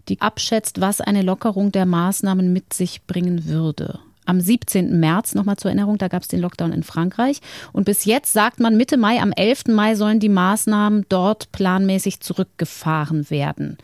[0.09, 3.99] die abschätzt, was eine Lockerung der Maßnahmen mit sich bringen würde.
[4.25, 4.99] Am 17.
[4.99, 7.39] März, nochmal zur Erinnerung, da gab es den Lockdown in Frankreich.
[7.71, 9.67] Und bis jetzt sagt man, Mitte Mai, am 11.
[9.69, 13.77] Mai sollen die Maßnahmen dort planmäßig zurückgefahren werden.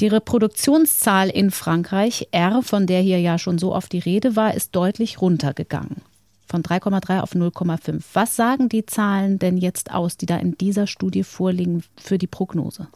[0.00, 4.54] Die Reproduktionszahl in Frankreich, R, von der hier ja schon so oft die Rede war,
[4.54, 6.02] ist deutlich runtergegangen
[6.52, 8.02] von 3,3 auf 0,5.
[8.12, 12.26] Was sagen die Zahlen denn jetzt aus, die da in dieser Studie vorliegen für die
[12.26, 12.88] Prognose?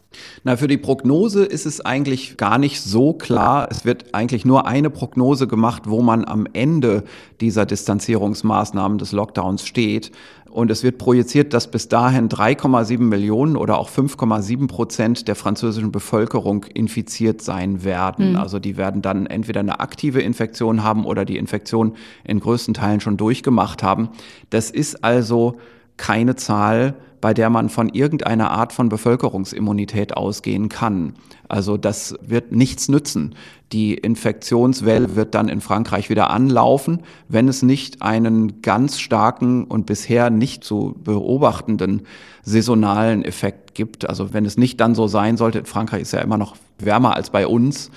[0.43, 3.67] Na, für die Prognose ist es eigentlich gar nicht so klar.
[3.71, 7.03] Es wird eigentlich nur eine Prognose gemacht, wo man am Ende
[7.41, 10.11] dieser Distanzierungsmaßnahmen des Lockdowns steht.
[10.49, 15.91] Und es wird projiziert, dass bis dahin 3,7 Millionen oder auch 5,7 Prozent der französischen
[15.91, 18.31] Bevölkerung infiziert sein werden.
[18.31, 18.35] Mhm.
[18.37, 22.99] Also die werden dann entweder eine aktive Infektion haben oder die Infektion in größten Teilen
[22.99, 24.09] schon durchgemacht haben.
[24.49, 25.57] Das ist also
[25.97, 26.95] keine Zahl,
[27.27, 31.11] bei der man von irgendeiner Art von Bevölkerungsimmunität ausgehen kann.
[31.49, 33.35] Also das wird nichts nützen.
[33.73, 39.85] Die Infektionswelle wird dann in Frankreich wieder anlaufen, wenn es nicht einen ganz starken und
[39.85, 42.03] bisher nicht zu beobachtenden
[42.43, 44.07] saisonalen Effekt gibt.
[44.07, 47.17] Also wenn es nicht dann so sein sollte, in Frankreich ist ja immer noch wärmer
[47.17, 47.91] als bei uns,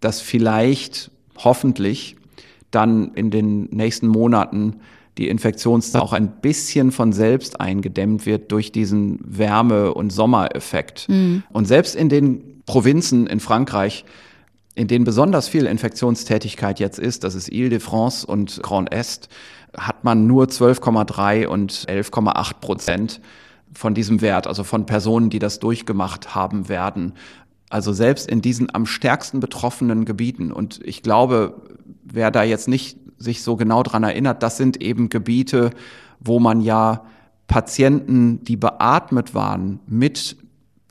[0.00, 2.16] dass vielleicht hoffentlich
[2.72, 4.80] dann in den nächsten Monaten
[5.18, 11.08] die Infektionszahl auch ein bisschen von selbst eingedämmt wird durch diesen Wärme- und Sommereffekt.
[11.08, 11.42] Mhm.
[11.50, 14.04] Und selbst in den Provinzen in Frankreich,
[14.74, 19.28] in denen besonders viel Infektionstätigkeit jetzt ist, das ist Ile-de-France und Grand Est,
[19.76, 23.20] hat man nur 12,3 und 11,8 Prozent
[23.74, 27.14] von diesem Wert, also von Personen, die das durchgemacht haben werden.
[27.70, 30.52] Also selbst in diesen am stärksten betroffenen Gebieten.
[30.52, 31.62] Und ich glaube,
[32.04, 35.70] wer da jetzt nicht sich so genau dran erinnert, das sind eben Gebiete,
[36.20, 37.04] wo man ja
[37.46, 40.36] Patienten, die beatmet waren, mit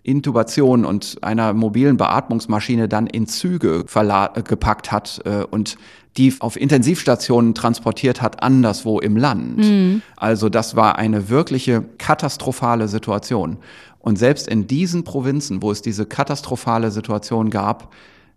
[0.04, 5.78] Intubation und einer mobilen Beatmungsmaschine dann in Züge gepackt hat äh, und
[6.18, 9.58] die auf Intensivstationen transportiert hat, anderswo im Land.
[9.58, 10.02] Mhm.
[10.18, 13.58] Also das war eine wirkliche katastrophale Situation.
[14.00, 17.94] Und selbst in diesen Provinzen, wo es diese katastrophale Situation gab,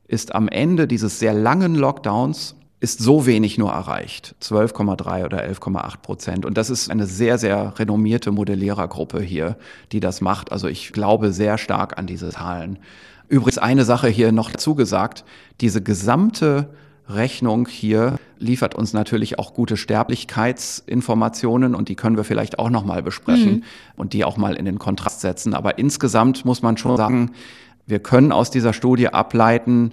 [0.07, 4.35] ist am Ende dieses sehr langen Lockdowns ist so wenig nur erreicht.
[4.43, 6.45] 12,3 oder 11,8 Prozent.
[6.45, 9.57] Und das ist eine sehr, sehr renommierte Modellierergruppe hier,
[9.93, 10.53] die das macht.
[10.53, 12.79] Also ich glaube sehr stark an diese Zahlen.
[13.29, 15.25] Übrigens eine Sache hier noch dazu gesagt,
[15.61, 16.69] diese gesamte
[17.09, 22.85] Rechnung hier liefert uns natürlich auch gute Sterblichkeitsinformationen und die können wir vielleicht auch noch
[22.85, 23.63] mal besprechen mhm.
[23.97, 25.55] und die auch mal in den Kontrast setzen.
[25.55, 27.33] Aber insgesamt muss man schon sagen,
[27.87, 29.93] wir können aus dieser Studie ableiten,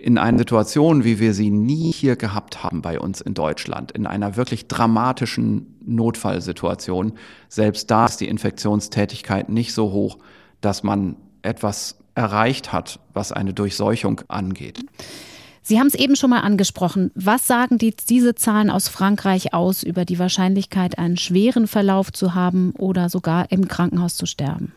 [0.00, 4.06] in einer Situation, wie wir sie nie hier gehabt haben bei uns in Deutschland, in
[4.06, 7.12] einer wirklich dramatischen Notfallsituation,
[7.48, 10.18] selbst da ist die Infektionstätigkeit nicht so hoch,
[10.62, 14.80] dass man etwas erreicht hat, was eine Durchseuchung angeht.
[15.62, 17.10] Sie haben es eben schon mal angesprochen.
[17.14, 22.34] Was sagen die, diese Zahlen aus Frankreich aus über die Wahrscheinlichkeit, einen schweren Verlauf zu
[22.34, 24.72] haben oder sogar im Krankenhaus zu sterben?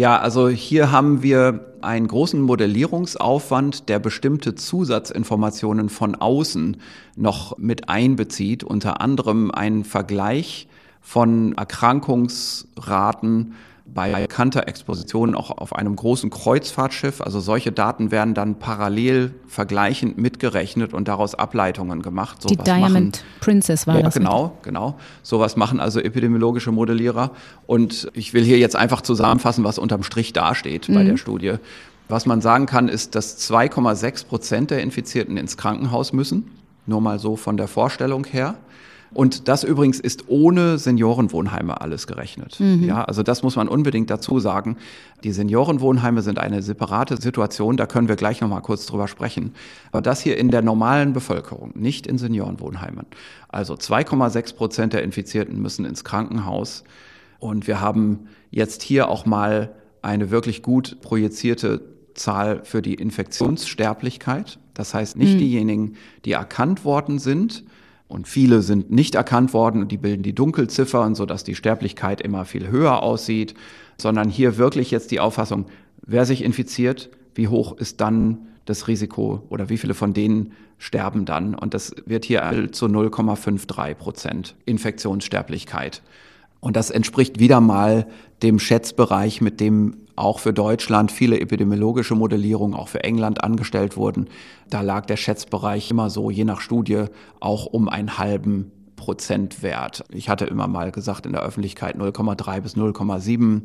[0.00, 6.78] Ja, also hier haben wir einen großen Modellierungsaufwand, der bestimmte Zusatzinformationen von außen
[7.16, 10.68] noch mit einbezieht, unter anderem einen Vergleich
[11.02, 13.52] von Erkrankungsraten
[13.94, 17.20] bei bekannter Exposition auch auf einem großen Kreuzfahrtschiff.
[17.20, 22.42] Also solche Daten werden dann parallel vergleichend mitgerechnet und daraus Ableitungen gemacht.
[22.42, 24.14] So Die Diamond machen, Princess war ja, das.
[24.14, 24.96] Genau, genau.
[25.22, 27.32] Sowas machen also epidemiologische Modellierer.
[27.66, 30.94] Und ich will hier jetzt einfach zusammenfassen, was unterm Strich dasteht mhm.
[30.94, 31.54] bei der Studie.
[32.08, 36.50] Was man sagen kann, ist, dass 2,6 Prozent der Infizierten ins Krankenhaus müssen.
[36.86, 38.56] Nur mal so von der Vorstellung her.
[39.12, 42.60] Und das übrigens ist ohne Seniorenwohnheime alles gerechnet.
[42.60, 42.84] Mhm.
[42.84, 44.76] Ja, also das muss man unbedingt dazu sagen.
[45.24, 49.52] Die Seniorenwohnheime sind eine separate Situation, da können wir gleich noch mal kurz drüber sprechen.
[49.90, 53.06] Aber das hier in der normalen Bevölkerung, nicht in Seniorenwohnheimen.
[53.48, 56.84] Also 2,6 Prozent der Infizierten müssen ins Krankenhaus.
[57.40, 61.82] Und wir haben jetzt hier auch mal eine wirklich gut projizierte
[62.14, 64.58] Zahl für die Infektionssterblichkeit.
[64.74, 65.38] Das heißt nicht mhm.
[65.38, 67.64] diejenigen, die erkannt worden sind,
[68.10, 72.44] und viele sind nicht erkannt worden und die bilden die Dunkelziffern, sodass die Sterblichkeit immer
[72.44, 73.54] viel höher aussieht,
[73.96, 75.66] sondern hier wirklich jetzt die Auffassung,
[76.04, 81.24] wer sich infiziert, wie hoch ist dann das Risiko oder wie viele von denen sterben
[81.24, 81.54] dann.
[81.54, 86.02] Und das wird hier zu 0,53 Prozent Infektionssterblichkeit.
[86.58, 88.08] Und das entspricht wieder mal
[88.42, 94.28] dem Schätzbereich, mit dem auch für Deutschland viele epidemiologische Modellierungen, auch für England angestellt wurden.
[94.68, 97.06] Da lag der Schätzbereich immer so, je nach Studie,
[97.40, 100.04] auch um einen halben Prozentwert.
[100.10, 103.62] Ich hatte immer mal gesagt in der Öffentlichkeit 0,3 bis 0,7.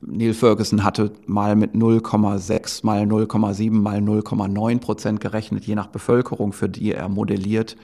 [0.00, 6.52] Neil Ferguson hatte mal mit 0,6 mal 0,7 mal 0,9 Prozent gerechnet, je nach Bevölkerung,
[6.52, 7.76] für die er modelliert.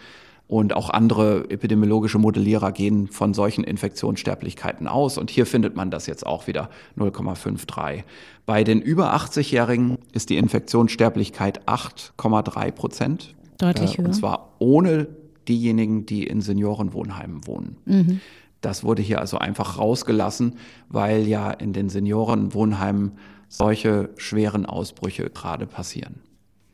[0.52, 5.16] Und auch andere epidemiologische Modellierer gehen von solchen Infektionssterblichkeiten aus.
[5.16, 8.02] Und hier findet man das jetzt auch wieder 0,53.
[8.44, 13.34] Bei den über 80-Jährigen ist die Infektionssterblichkeit 8,3 Prozent.
[13.56, 14.04] Deutlich höher.
[14.04, 15.08] Und zwar ohne
[15.48, 17.78] diejenigen, die in Seniorenwohnheimen wohnen.
[17.86, 18.20] Mhm.
[18.60, 20.56] Das wurde hier also einfach rausgelassen,
[20.90, 23.12] weil ja in den Seniorenwohnheimen
[23.48, 26.20] solche schweren Ausbrüche gerade passieren.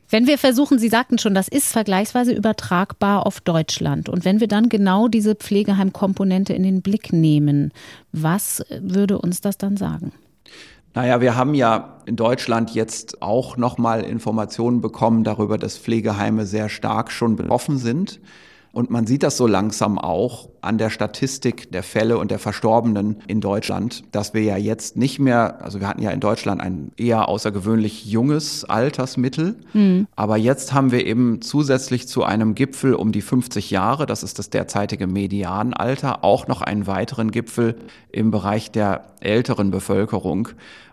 [0.09, 4.09] Wenn wir versuchen, Sie sagten schon, das ist vergleichsweise übertragbar auf Deutschland.
[4.09, 7.71] Und wenn wir dann genau diese Pflegeheimkomponente in den Blick nehmen,
[8.11, 10.11] was würde uns das dann sagen?
[10.95, 16.69] Naja, wir haben ja in Deutschland jetzt auch nochmal Informationen bekommen darüber, dass Pflegeheime sehr
[16.69, 18.19] stark schon betroffen sind.
[18.71, 23.17] Und man sieht das so langsam auch an der Statistik der Fälle und der Verstorbenen
[23.27, 26.91] in Deutschland, dass wir ja jetzt nicht mehr, also wir hatten ja in Deutschland ein
[26.95, 30.07] eher außergewöhnlich junges Altersmittel, mhm.
[30.15, 34.37] aber jetzt haben wir eben zusätzlich zu einem Gipfel um die 50 Jahre, das ist
[34.37, 37.75] das derzeitige Medianalter, auch noch einen weiteren Gipfel
[38.11, 40.49] im Bereich der älteren Bevölkerung.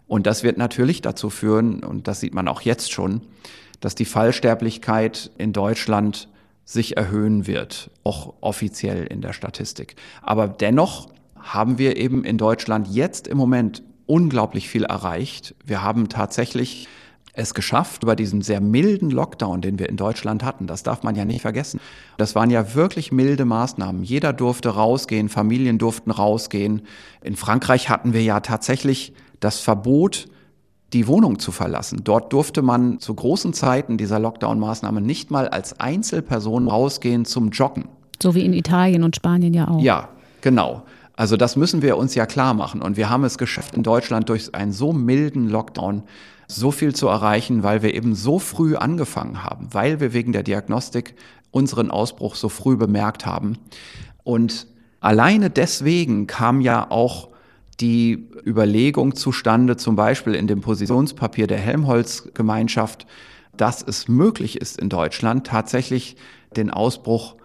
[0.07, 3.23] Und das wird natürlich dazu führen, und das sieht man auch jetzt schon,
[3.81, 6.29] dass die Fallsterblichkeit in Deutschland
[6.67, 9.95] sich erhöhen wird, auch offiziell in der Statistik.
[10.21, 15.55] Aber dennoch haben wir eben in Deutschland jetzt im Moment unglaublich viel erreicht.
[15.65, 16.89] Wir haben tatsächlich
[17.33, 21.15] es geschafft, über diesen sehr milden Lockdown, den wir in Deutschland hatten, das darf man
[21.15, 21.81] ja nicht vergessen.
[22.17, 24.03] Das waren ja wirklich milde Maßnahmen.
[24.03, 26.83] Jeder durfte rausgehen, Familien durften rausgehen.
[27.23, 30.29] In Frankreich hatten wir ja tatsächlich das Verbot,
[30.97, 32.01] die Wohnung zu verlassen.
[32.05, 37.85] Dort durfte man zu großen Zeiten dieser Lockdown-Maßnahmen nicht mal als Einzelperson rausgehen zum Joggen.
[38.23, 39.83] So wie in Italien und Spanien ja auch.
[39.83, 40.09] Ja,
[40.41, 40.85] genau.
[41.15, 42.81] Also das müssen wir uns ja klar machen.
[42.81, 46.03] Und wir haben es geschafft, in Deutschland durch einen so milden Lockdown
[46.49, 50.45] so viel zu erreichen, weil wir eben so früh angefangen haben, weil wir wegen der
[50.45, 51.15] Diagnostik
[51.51, 53.59] unseren Ausbruch so früh bemerkt haben.
[54.25, 54.67] Und
[55.01, 57.29] alleine deswegen kam ja auch
[57.81, 63.07] die Überlegung zustande, zum Beispiel in dem Positionspapier der Helmholtz-Gemeinschaft,
[63.57, 66.17] dass es möglich ist in Deutschland tatsächlich
[66.57, 67.37] den Ausbruch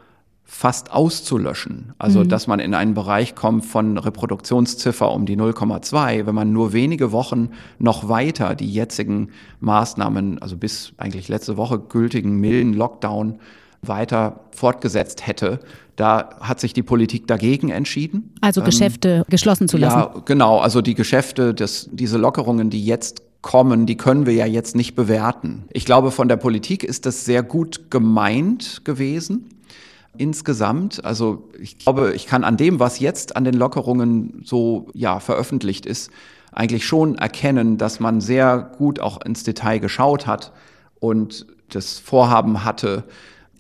[0.43, 1.93] fast auszulöschen.
[1.97, 2.29] Also, mhm.
[2.29, 7.13] dass man in einen Bereich kommt von Reproduktionsziffer um die 0,2, wenn man nur wenige
[7.13, 9.29] Wochen noch weiter die jetzigen
[9.61, 13.39] Maßnahmen, also bis eigentlich letzte Woche gültigen milden Lockdown
[13.81, 15.59] weiter fortgesetzt hätte.
[15.95, 18.33] Da hat sich die Politik dagegen entschieden.
[18.41, 19.97] Also ähm, Geschäfte ähm, geschlossen zu lassen.
[19.97, 20.59] Ja, genau.
[20.59, 24.95] Also die Geschäfte, das, diese Lockerungen, die jetzt kommen, die können wir ja jetzt nicht
[24.95, 25.65] bewerten.
[25.71, 29.49] Ich glaube, von der Politik ist das sehr gut gemeint gewesen
[30.17, 31.03] insgesamt.
[31.03, 35.85] Also ich glaube, ich kann an dem, was jetzt an den Lockerungen so ja veröffentlicht
[35.85, 36.11] ist,
[36.51, 40.51] eigentlich schon erkennen, dass man sehr gut auch ins Detail geschaut hat
[40.99, 43.05] und das Vorhaben hatte,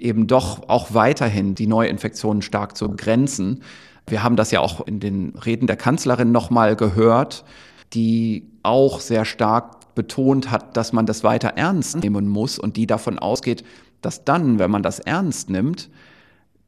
[0.01, 3.63] eben doch auch weiterhin die Neuinfektionen stark zu begrenzen.
[4.07, 7.45] Wir haben das ja auch in den Reden der Kanzlerin nochmal gehört,
[7.93, 12.87] die auch sehr stark betont hat, dass man das weiter ernst nehmen muss und die
[12.87, 13.63] davon ausgeht,
[14.01, 15.89] dass dann, wenn man das ernst nimmt,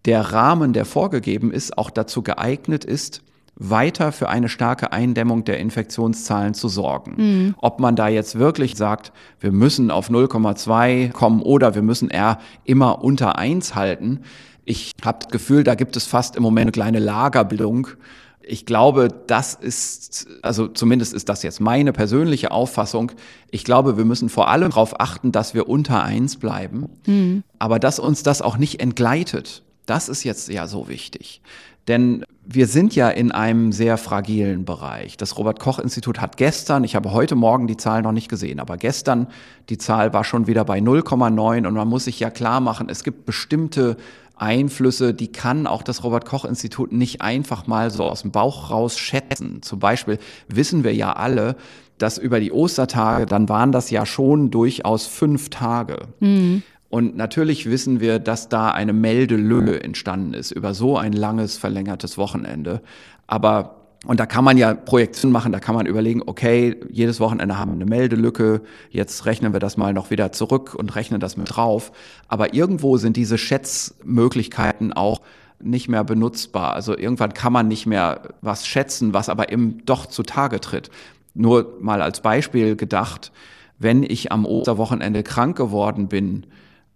[0.05, 3.23] der Rahmen, der vorgegeben ist, auch dazu geeignet ist,
[3.55, 7.15] weiter für eine starke Eindämmung der Infektionszahlen zu sorgen.
[7.17, 7.55] Mhm.
[7.59, 12.39] Ob man da jetzt wirklich sagt, wir müssen auf 0,2 kommen oder wir müssen eher
[12.63, 14.21] immer unter 1 halten.
[14.65, 17.87] Ich habe das Gefühl, da gibt es fast im Moment eine kleine Lagerbildung.
[18.45, 23.11] Ich glaube, das ist, also zumindest ist das jetzt meine persönliche Auffassung.
[23.51, 27.43] Ich glaube, wir müssen vor allem darauf achten, dass wir unter 1 bleiben, mhm.
[27.59, 29.63] aber dass uns das auch nicht entgleitet.
[29.85, 31.41] Das ist jetzt ja so wichtig.
[31.87, 35.15] Denn wir sind ja in einem sehr fragilen Bereich.
[35.15, 38.59] Das Robert Koch Institut hat gestern, ich habe heute Morgen die Zahl noch nicht gesehen,
[38.59, 39.27] aber gestern
[39.69, 43.03] die Zahl war schon wieder bei 0,9 und man muss sich ja klar machen, es
[43.03, 43.95] gibt bestimmte
[44.35, 48.71] Einflüsse, die kann auch das Robert Koch Institut nicht einfach mal so aus dem Bauch
[48.71, 49.61] raus schätzen.
[49.61, 50.17] Zum Beispiel
[50.49, 51.55] wissen wir ja alle,
[51.97, 56.07] dass über die Ostertage, dann waren das ja schon durchaus fünf Tage.
[56.19, 56.63] Mhm.
[56.93, 62.19] Und natürlich wissen wir, dass da eine Meldelücke entstanden ist über so ein langes, verlängertes
[62.19, 62.83] Wochenende.
[63.25, 67.57] Aber und da kann man ja Projektionen machen, da kann man überlegen, okay, jedes Wochenende
[67.57, 71.35] haben wir eine Meldelücke, jetzt rechnen wir das mal noch wieder zurück und rechnen das
[71.35, 71.91] mit drauf.
[72.27, 75.21] Aber irgendwo sind diese Schätzmöglichkeiten auch
[75.59, 76.73] nicht mehr benutzbar.
[76.73, 80.91] Also irgendwann kann man nicht mehr was schätzen, was aber eben doch zutage tritt.
[81.33, 83.31] Nur mal als Beispiel gedacht,
[83.79, 86.45] wenn ich am Osterwochenende krank geworden bin,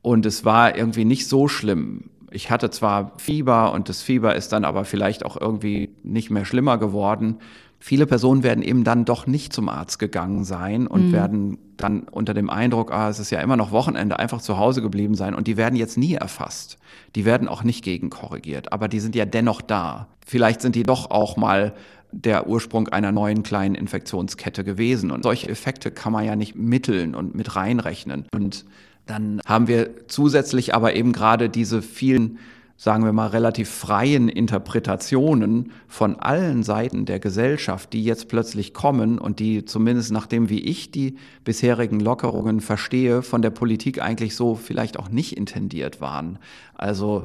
[0.07, 2.05] und es war irgendwie nicht so schlimm.
[2.31, 6.45] Ich hatte zwar Fieber und das Fieber ist dann aber vielleicht auch irgendwie nicht mehr
[6.45, 7.39] schlimmer geworden.
[7.77, 11.11] Viele Personen werden eben dann doch nicht zum Arzt gegangen sein und mhm.
[11.11, 14.81] werden dann unter dem Eindruck, ah, es ist ja immer noch Wochenende, einfach zu Hause
[14.81, 16.77] geblieben sein und die werden jetzt nie erfasst.
[17.17, 20.07] Die werden auch nicht gegenkorrigiert, aber die sind ja dennoch da.
[20.25, 21.73] Vielleicht sind die doch auch mal
[22.13, 25.11] der Ursprung einer neuen kleinen Infektionskette gewesen.
[25.11, 28.25] Und solche Effekte kann man ja nicht mitteln und mit reinrechnen.
[28.33, 28.63] Und
[29.07, 32.39] dann haben wir zusätzlich aber eben gerade diese vielen,
[32.75, 39.17] sagen wir mal, relativ freien Interpretationen von allen Seiten der Gesellschaft, die jetzt plötzlich kommen
[39.17, 44.55] und die zumindest nachdem, wie ich die bisherigen Lockerungen verstehe, von der Politik eigentlich so
[44.55, 46.37] vielleicht auch nicht intendiert waren.
[46.75, 47.23] Also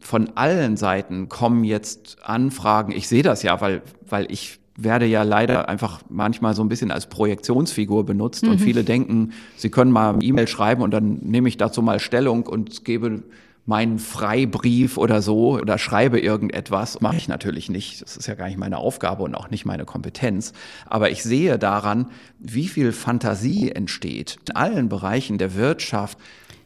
[0.00, 2.92] von allen Seiten kommen jetzt Anfragen.
[2.92, 6.92] Ich sehe das ja, weil, weil ich werde ja leider einfach manchmal so ein bisschen
[6.92, 8.52] als Projektionsfigur benutzt mhm.
[8.52, 11.98] und viele denken, sie können mal eine E-Mail schreiben und dann nehme ich dazu mal
[11.98, 13.24] Stellung und gebe
[13.66, 17.00] meinen Freibrief oder so oder schreibe irgendetwas.
[17.02, 18.00] Mache ich natürlich nicht.
[18.00, 20.54] Das ist ja gar nicht meine Aufgabe und auch nicht meine Kompetenz.
[20.86, 22.06] Aber ich sehe daran,
[22.38, 26.16] wie viel Fantasie entsteht in allen Bereichen der Wirtschaft,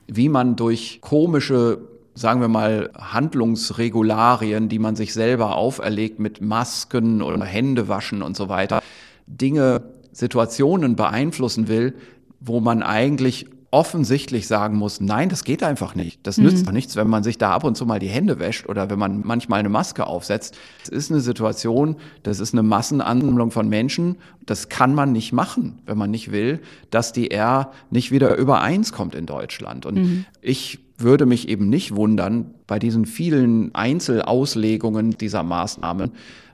[0.06, 1.80] wie man durch komische
[2.14, 8.48] sagen wir mal, Handlungsregularien, die man sich selber auferlegt mit Masken oder Händewaschen und so
[8.48, 8.82] weiter,
[9.26, 11.94] Dinge, Situationen beeinflussen will,
[12.40, 16.20] wo man eigentlich offensichtlich sagen muss, nein, das geht einfach nicht.
[16.26, 16.44] Das mhm.
[16.44, 18.90] nützt doch nichts, wenn man sich da ab und zu mal die Hände wäscht oder
[18.90, 20.58] wenn man manchmal eine Maske aufsetzt.
[20.82, 24.16] Es ist eine Situation, das ist eine Massenansammlung von Menschen.
[24.44, 28.60] Das kann man nicht machen, wenn man nicht will, dass die R nicht wieder über
[28.60, 29.86] eins kommt in Deutschland.
[29.86, 30.26] Und mhm.
[30.42, 36.12] ich würde mich eben nicht wundern bei diesen vielen Einzelauslegungen dieser Maßnahmen,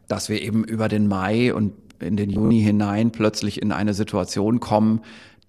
[0.08, 4.60] dass wir eben über den Mai und in den Juni hinein plötzlich in eine Situation
[4.60, 5.00] kommen,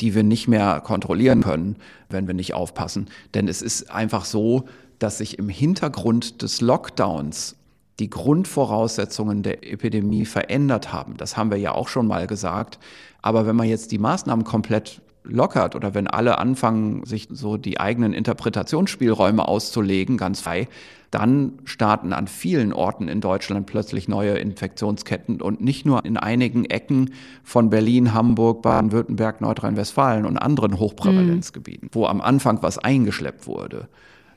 [0.01, 1.75] die wir nicht mehr kontrollieren können,
[2.09, 3.07] wenn wir nicht aufpassen.
[3.33, 4.65] Denn es ist einfach so,
[4.97, 7.55] dass sich im Hintergrund des Lockdowns
[7.99, 11.17] die Grundvoraussetzungen der Epidemie verändert haben.
[11.17, 12.79] Das haben wir ja auch schon mal gesagt.
[13.21, 17.79] Aber wenn man jetzt die Maßnahmen komplett lockert oder wenn alle anfangen, sich so die
[17.79, 20.67] eigenen Interpretationsspielräume auszulegen, ganz frei,
[21.11, 26.65] dann starten an vielen Orten in Deutschland plötzlich neue Infektionsketten und nicht nur in einigen
[26.65, 31.95] Ecken von Berlin, Hamburg, Baden-Württemberg, Nordrhein-Westfalen und anderen Hochprävalenzgebieten, mhm.
[31.95, 33.89] wo am Anfang was eingeschleppt wurde.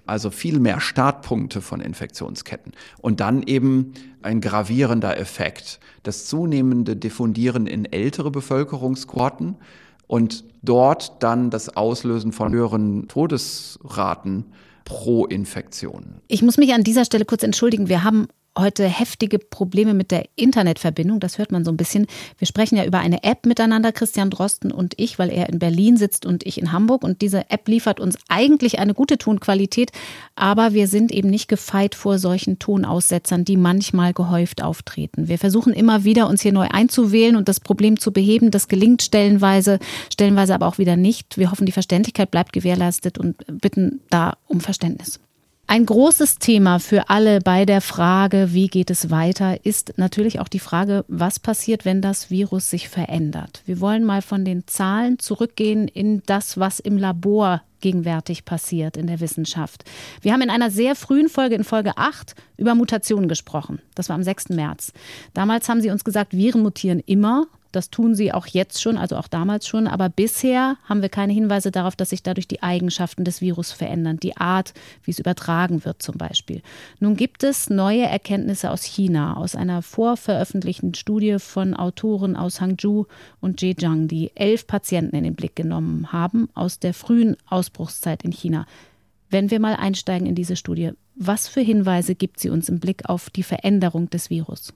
[0.05, 2.72] Also viel mehr Startpunkte von Infektionsketten.
[3.01, 5.78] Und dann eben ein gravierender Effekt.
[6.03, 9.57] Das zunehmende Diffundieren in ältere Bevölkerungskohorten
[10.13, 14.45] und dort dann das Auslösen von höheren Todesraten
[14.85, 16.21] pro Infektion.
[16.29, 17.89] Ich muss mich an dieser Stelle kurz entschuldigen.
[17.89, 21.21] Wir haben heute heftige Probleme mit der Internetverbindung.
[21.21, 22.07] Das hört man so ein bisschen.
[22.39, 25.97] Wir sprechen ja über eine App miteinander, Christian Drosten und ich, weil er in Berlin
[25.97, 27.03] sitzt und ich in Hamburg.
[27.03, 29.93] Und diese App liefert uns eigentlich eine gute Tonqualität,
[30.35, 35.29] aber wir sind eben nicht gefeit vor solchen Tonaussetzern, die manchmal gehäuft auftreten.
[35.29, 38.51] Wir versuchen immer wieder, uns hier neu einzuwählen und das Problem zu beheben.
[38.51, 39.79] Das gelingt stellenweise,
[40.13, 41.39] stellenweise aber auch wieder nicht.
[41.39, 45.21] Wir hoffen, die Verständlichkeit bleibt gewährleistet und bitten da um Verständnis.
[45.67, 50.49] Ein großes Thema für alle bei der Frage, wie geht es weiter, ist natürlich auch
[50.49, 53.63] die Frage, was passiert, wenn das Virus sich verändert.
[53.65, 59.07] Wir wollen mal von den Zahlen zurückgehen in das, was im Labor gegenwärtig passiert in
[59.07, 59.85] der Wissenschaft.
[60.21, 63.81] Wir haben in einer sehr frühen Folge, in Folge 8, über Mutationen gesprochen.
[63.95, 64.51] Das war am 6.
[64.51, 64.93] März.
[65.35, 67.47] Damals haben Sie uns gesagt, Viren mutieren immer.
[67.73, 69.87] Das tun sie auch jetzt schon, also auch damals schon.
[69.87, 74.18] Aber bisher haben wir keine Hinweise darauf, dass sich dadurch die Eigenschaften des Virus verändern.
[74.18, 76.62] Die Art, wie es übertragen wird zum Beispiel.
[77.01, 83.07] Nun gibt es neue Erkenntnisse aus China, aus einer vorveröffentlichten Studie von Autoren aus Hangzhou
[83.41, 88.33] und Zhejiang, die elf Patienten in den Blick genommen haben aus der frühen Ausbruchszeit in
[88.33, 88.66] China.
[89.31, 93.09] Wenn wir mal einsteigen in diese Studie, was für Hinweise gibt sie uns im Blick
[93.09, 94.73] auf die Veränderung des Virus?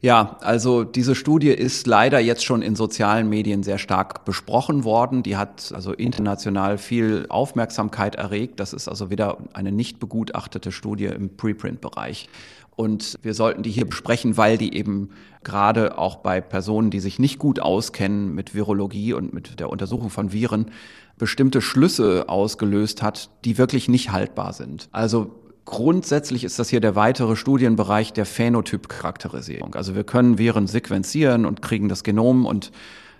[0.00, 5.22] Ja, also diese Studie ist leider jetzt schon in sozialen Medien sehr stark besprochen worden.
[5.22, 8.58] Die hat also international viel Aufmerksamkeit erregt.
[8.58, 12.28] Das ist also wieder eine nicht begutachtete Studie im Preprint-Bereich.
[12.74, 15.10] Und wir sollten die hier besprechen, weil die eben
[15.44, 20.10] gerade auch bei Personen, die sich nicht gut auskennen mit Virologie und mit der Untersuchung
[20.10, 20.72] von Viren,
[21.16, 24.88] bestimmte Schlüsse ausgelöst hat, die wirklich nicht haltbar sind.
[24.92, 25.34] Also
[25.66, 29.74] Grundsätzlich ist das hier der weitere Studienbereich der Phänotypcharakterisierung.
[29.74, 32.72] Also wir können Viren sequenzieren und kriegen das Genom und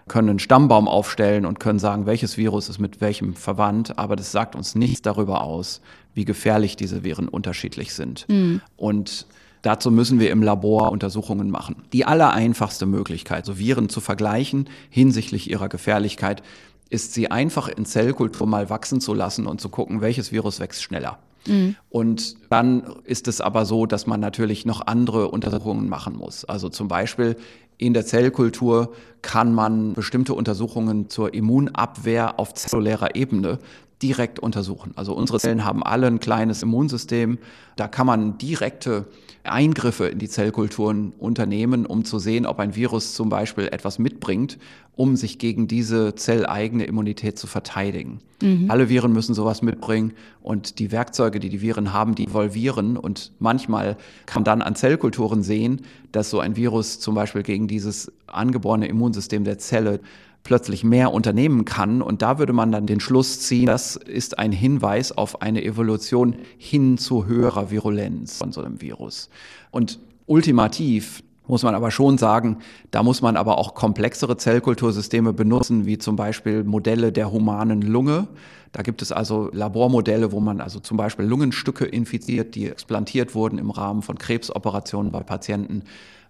[0.08, 4.30] können einen Stammbaum aufstellen und können sagen, welches Virus ist mit welchem verwandt, aber das
[4.30, 5.80] sagt uns nichts darüber aus,
[6.14, 8.26] wie gefährlich diese Viren unterschiedlich sind.
[8.28, 8.62] Mhm.
[8.76, 9.26] Und
[9.62, 11.82] Dazu müssen wir im Labor Untersuchungen machen.
[11.92, 16.44] Die allereinfachste Möglichkeit, so Viren zu vergleichen hinsichtlich ihrer Gefährlichkeit,
[16.88, 20.84] ist sie einfach in Zellkultur mal wachsen zu lassen und zu gucken, welches Virus wächst
[20.84, 21.18] schneller.
[21.46, 21.76] Mhm.
[21.90, 26.44] Und dann ist es aber so, dass man natürlich noch andere Untersuchungen machen muss.
[26.44, 27.36] Also zum Beispiel
[27.78, 28.92] in der Zellkultur
[29.22, 33.58] kann man bestimmte Untersuchungen zur Immunabwehr auf zellulärer Ebene
[34.02, 34.92] direkt untersuchen.
[34.96, 37.38] Also unsere Zellen haben alle ein kleines Immunsystem.
[37.76, 39.06] Da kann man direkte
[39.42, 44.58] Eingriffe in die Zellkulturen unternehmen, um zu sehen, ob ein Virus zum Beispiel etwas mitbringt,
[44.96, 48.18] um sich gegen diese zelleigene Immunität zu verteidigen.
[48.42, 48.70] Mhm.
[48.70, 53.32] Alle Viren müssen sowas mitbringen und die Werkzeuge, die die Viren haben, die evolvieren und
[53.38, 55.82] manchmal kann man dann an Zellkulturen sehen,
[56.12, 60.00] dass so ein Virus zum Beispiel gegen dieses angeborene Immunsystem der Zelle
[60.46, 62.00] plötzlich mehr unternehmen kann.
[62.00, 66.36] Und da würde man dann den Schluss ziehen, das ist ein Hinweis auf eine Evolution
[66.56, 69.28] hin zu höherer Virulenz von so einem Virus.
[69.70, 72.58] Und ultimativ muss man aber schon sagen,
[72.90, 78.28] da muss man aber auch komplexere Zellkultursysteme benutzen, wie zum Beispiel Modelle der humanen Lunge.
[78.72, 83.58] Da gibt es also Labormodelle, wo man also zum Beispiel Lungenstücke infiziert, die explantiert wurden
[83.58, 85.82] im Rahmen von Krebsoperationen bei Patienten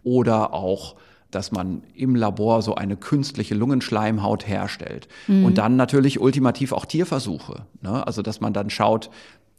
[0.03, 0.97] oder auch
[1.31, 5.09] dass man im Labor so eine künstliche Lungenschleimhaut herstellt.
[5.27, 5.45] Mhm.
[5.45, 7.67] Und dann natürlich ultimativ auch Tierversuche.
[7.83, 8.07] Ne?
[8.07, 9.11] Also dass man dann schaut,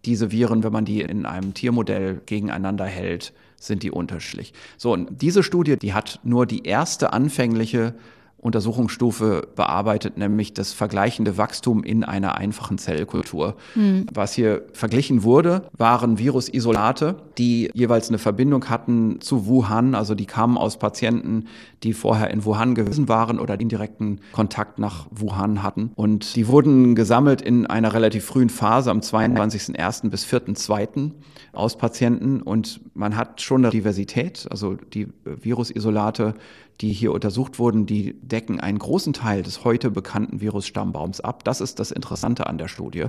[0.05, 4.53] diese Viren, wenn man die in einem Tiermodell gegeneinander hält, sind die unterschiedlich.
[4.78, 7.95] So, und diese Studie, die hat nur die erste anfängliche
[8.39, 13.55] Untersuchungsstufe bearbeitet, nämlich das vergleichende Wachstum in einer einfachen Zellkultur.
[13.73, 14.05] Mhm.
[14.13, 20.27] Was hier verglichen wurde, waren Virusisolate, die jeweils eine Verbindung hatten zu Wuhan, also die
[20.27, 21.45] kamen aus Patienten,
[21.83, 25.91] die vorher in Wuhan gewesen waren oder indirekten Kontakt nach Wuhan hatten.
[25.95, 30.09] Und die wurden gesammelt in einer relativ frühen Phase am 22.01.
[30.09, 31.11] bis 4.02.
[31.53, 36.35] aus Patienten und man hat schon eine Diversität, also die Virusisolate
[36.82, 41.43] die hier untersucht wurden, die decken einen großen Teil des heute bekannten Virusstammbaums ab.
[41.43, 43.05] Das ist das Interessante an der Studie.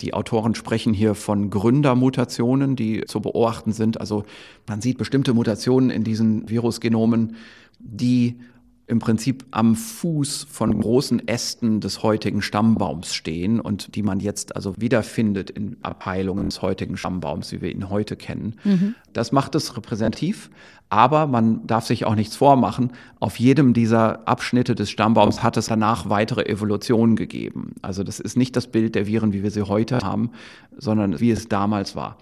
[0.00, 4.00] Die Autoren sprechen hier von Gründermutationen, die zu beobachten sind.
[4.00, 4.24] Also
[4.66, 7.36] man sieht bestimmte Mutationen in diesen Virusgenomen,
[7.78, 8.38] die
[8.88, 14.54] im Prinzip am Fuß von großen Ästen des heutigen Stammbaums stehen und die man jetzt
[14.54, 18.54] also wiederfindet in Abheilungen des heutigen Stammbaums, wie wir ihn heute kennen.
[18.62, 18.94] Mhm.
[19.12, 20.50] Das macht es repräsentativ,
[20.88, 22.92] aber man darf sich auch nichts vormachen.
[23.18, 27.74] Auf jedem dieser Abschnitte des Stammbaums hat es danach weitere Evolutionen gegeben.
[27.82, 30.30] Also das ist nicht das Bild der Viren, wie wir sie heute haben,
[30.76, 32.18] sondern wie es damals war.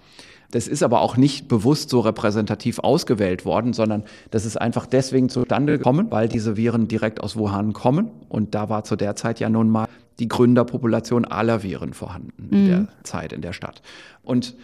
[0.51, 5.29] Das ist aber auch nicht bewusst so repräsentativ ausgewählt worden, sondern das ist einfach deswegen
[5.29, 8.11] zustande gekommen, weil diese Viren direkt aus Wuhan kommen.
[8.29, 9.87] Und da war zu der Zeit ja nun mal
[10.19, 12.67] die Gründerpopulation aller Viren vorhanden in mhm.
[12.67, 13.81] der Zeit in der Stadt.
[14.23, 14.55] Und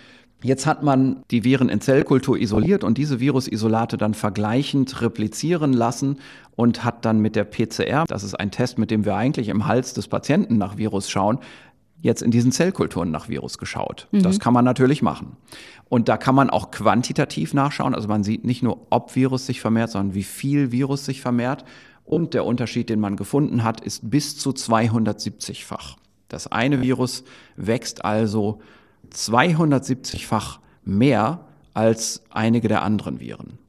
[0.43, 6.17] Jetzt hat man die Viren in Zellkultur isoliert und diese Virusisolate dann vergleichend replizieren lassen
[6.55, 9.67] und hat dann mit der PCR, das ist ein Test, mit dem wir eigentlich im
[9.67, 11.37] Hals des Patienten nach Virus schauen,
[12.01, 14.07] jetzt in diesen Zellkulturen nach Virus geschaut.
[14.11, 14.23] Mhm.
[14.23, 15.37] Das kann man natürlich machen.
[15.89, 17.93] Und da kann man auch quantitativ nachschauen.
[17.93, 21.65] Also man sieht nicht nur, ob Virus sich vermehrt, sondern wie viel Virus sich vermehrt.
[22.03, 25.97] Und der Unterschied, den man gefunden hat, ist bis zu 270-fach.
[26.27, 27.23] Das eine Virus
[27.55, 28.61] wächst also
[29.13, 33.59] 270-fach mehr als einige der anderen Viren.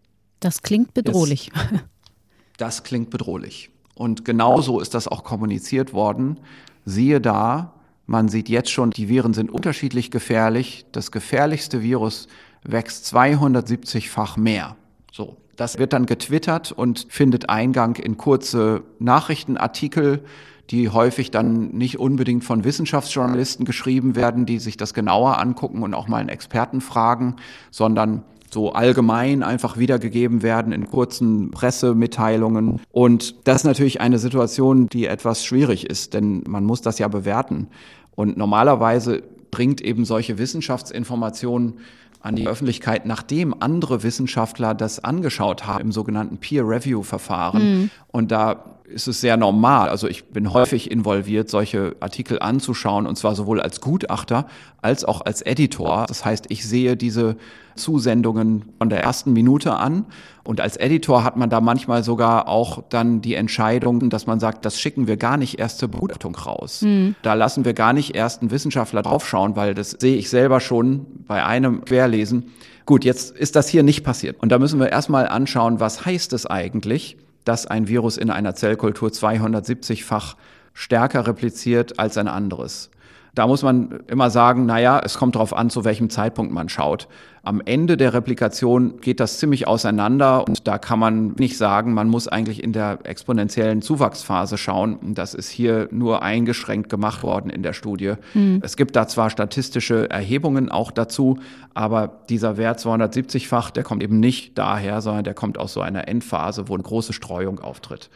[0.40, 1.50] Das klingt bedrohlich.
[1.54, 1.84] Jetzt,
[2.56, 3.70] das klingt bedrohlich.
[3.94, 6.40] Und genauso ist das auch kommuniziert worden.
[6.84, 7.74] Siehe da,
[8.06, 10.86] man sieht jetzt schon, die Viren sind unterschiedlich gefährlich.
[10.92, 12.28] Das gefährlichste Virus
[12.64, 14.76] wächst 270-fach mehr.
[15.12, 15.36] So.
[15.56, 20.24] Das wird dann getwittert und findet Eingang in kurze Nachrichtenartikel,
[20.70, 25.92] die häufig dann nicht unbedingt von Wissenschaftsjournalisten geschrieben werden, die sich das genauer angucken und
[25.92, 27.36] auch mal einen Experten fragen,
[27.70, 32.80] sondern so allgemein einfach wiedergegeben werden in kurzen Pressemitteilungen.
[32.90, 37.08] Und das ist natürlich eine Situation, die etwas schwierig ist, denn man muss das ja
[37.08, 37.68] bewerten.
[38.14, 41.74] Und normalerweise bringt eben solche Wissenschaftsinformationen
[42.22, 47.62] an die Öffentlichkeit, nachdem andere Wissenschaftler das angeschaut haben im sogenannten Peer-Review-Verfahren.
[47.62, 47.90] Mhm.
[48.08, 49.88] Und da ist es sehr normal.
[49.88, 54.46] Also ich bin häufig involviert, solche Artikel anzuschauen, und zwar sowohl als Gutachter
[54.80, 56.06] als auch als Editor.
[56.06, 57.36] Das heißt, ich sehe diese
[57.74, 60.04] Zusendungen von der ersten Minute an.
[60.44, 64.64] Und als Editor hat man da manchmal sogar auch dann die Entscheidung, dass man sagt,
[64.64, 66.82] das schicken wir gar nicht erst zur Begutachtung raus.
[66.82, 67.14] Mhm.
[67.22, 71.06] Da lassen wir gar nicht erst einen Wissenschaftler draufschauen, weil das sehe ich selber schon
[71.28, 72.52] bei einem Querlesen.
[72.86, 74.42] Gut, jetzt ist das hier nicht passiert.
[74.42, 78.54] Und da müssen wir erstmal anschauen, was heißt es eigentlich, dass ein Virus in einer
[78.54, 80.36] Zellkultur 270-fach
[80.74, 82.90] stärker repliziert als ein anderes.
[83.34, 87.08] Da muss man immer sagen, naja, es kommt darauf an, zu welchem Zeitpunkt man schaut.
[87.42, 92.08] Am Ende der Replikation geht das ziemlich auseinander und da kann man nicht sagen, man
[92.08, 95.14] muss eigentlich in der exponentiellen Zuwachsphase schauen.
[95.14, 98.14] Das ist hier nur eingeschränkt gemacht worden in der Studie.
[98.34, 98.60] Mhm.
[98.62, 101.38] Es gibt da zwar statistische Erhebungen auch dazu,
[101.72, 106.06] aber dieser Wert 270-fach, der kommt eben nicht daher, sondern der kommt aus so einer
[106.06, 108.10] Endphase, wo eine große Streuung auftritt.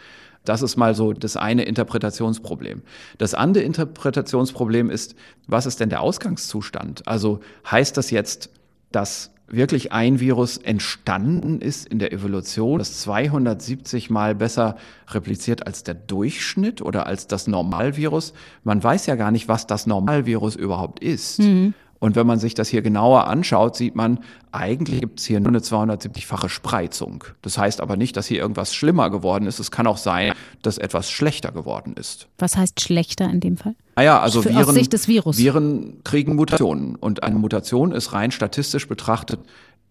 [0.46, 2.82] Das ist mal so das eine Interpretationsproblem.
[3.18, 5.14] Das andere Interpretationsproblem ist,
[5.46, 7.06] was ist denn der Ausgangszustand?
[7.06, 7.40] Also
[7.70, 8.50] heißt das jetzt,
[8.92, 14.76] dass wirklich ein Virus entstanden ist in der Evolution, das 270 mal besser
[15.08, 18.32] repliziert als der Durchschnitt oder als das Normalvirus?
[18.64, 21.40] Man weiß ja gar nicht, was das Normalvirus überhaupt ist.
[21.40, 21.74] Mhm.
[21.98, 24.20] Und wenn man sich das hier genauer anschaut, sieht man,
[24.52, 27.24] eigentlich gibt es hier nur eine 270-fache Spreizung.
[27.42, 29.58] Das heißt aber nicht, dass hier irgendwas schlimmer geworden ist.
[29.58, 30.32] Es kann auch sein,
[30.62, 32.28] dass etwas schlechter geworden ist.
[32.38, 33.74] Was heißt schlechter in dem Fall?
[33.96, 35.38] Naja, also Für, Viren, aus Sicht des Virus.
[35.38, 36.96] Viren kriegen Mutationen.
[36.96, 39.40] Und eine Mutation ist rein statistisch betrachtet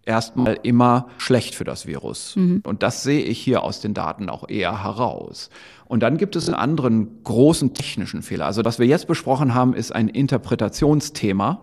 [0.05, 2.35] erstmal immer schlecht für das Virus.
[2.35, 2.61] Mhm.
[2.63, 5.49] Und das sehe ich hier aus den Daten auch eher heraus.
[5.87, 8.45] Und dann gibt es einen anderen großen technischen Fehler.
[8.45, 11.61] Also was wir jetzt besprochen haben, ist ein Interpretationsthema.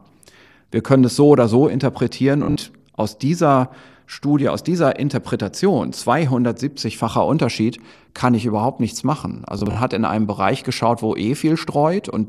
[0.72, 3.70] Wir können es so oder so interpretieren und aus dieser
[4.06, 7.78] Studie, aus dieser Interpretation, 270-facher Unterschied,
[8.14, 9.42] kann ich überhaupt nichts machen.
[9.46, 12.28] Also man hat in einem Bereich geschaut, wo eh viel streut und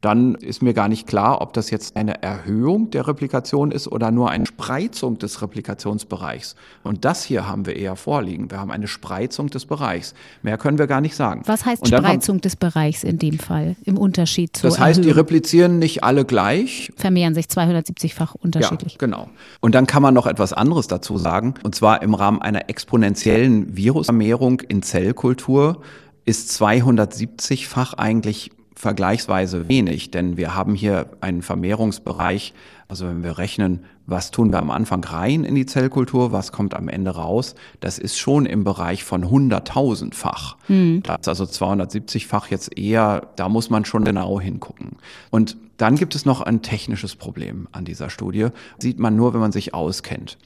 [0.00, 4.12] dann ist mir gar nicht klar, ob das jetzt eine Erhöhung der Replikation ist oder
[4.12, 6.54] nur eine Spreizung des Replikationsbereichs.
[6.84, 8.48] Und das hier haben wir eher vorliegen.
[8.48, 10.14] Wir haben eine Spreizung des Bereichs.
[10.42, 11.42] Mehr können wir gar nicht sagen.
[11.46, 15.14] Was heißt Spreizung kommt, des Bereichs in dem Fall im Unterschied zu Das heißt, Erhöhung?
[15.14, 16.92] die replizieren nicht alle gleich.
[16.96, 18.92] Vermehren sich 270-fach unterschiedlich.
[18.92, 19.28] Ja, genau.
[19.60, 21.54] Und dann kann man noch etwas anderes dazu sagen.
[21.64, 25.82] Und zwar im Rahmen einer exponentiellen Virusvermehrung in Zellkultur
[26.24, 32.54] ist 270-fach eigentlich vergleichsweise wenig, denn wir haben hier einen Vermehrungsbereich,
[32.86, 36.74] also wenn wir rechnen, was tun wir am Anfang rein in die Zellkultur, was kommt
[36.74, 40.56] am Ende raus, das ist schon im Bereich von 100.000-fach.
[40.68, 41.02] Mhm.
[41.02, 44.92] Das ist also 270-fach jetzt eher, da muss man schon genau hingucken.
[45.30, 48.48] Und dann gibt es noch ein technisches Problem an dieser Studie.
[48.78, 50.38] Sieht man nur, wenn man sich auskennt.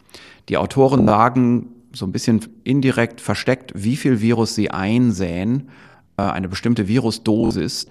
[0.48, 5.68] Die Autoren sagen, so ein bisschen indirekt versteckt, wie viel Virus sie einsäen,
[6.16, 7.86] äh, eine bestimmte Virusdosis.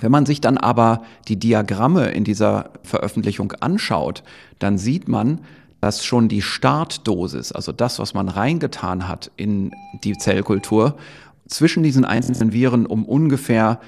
[0.00, 4.22] Wenn man sich dann aber die Diagramme in dieser Veröffentlichung anschaut,
[4.58, 5.40] dann sieht man,
[5.80, 9.72] dass schon die Startdosis, also das, was man reingetan hat in
[10.04, 10.96] die Zellkultur,
[11.46, 13.80] zwischen diesen einzelnen Viren um ungefähr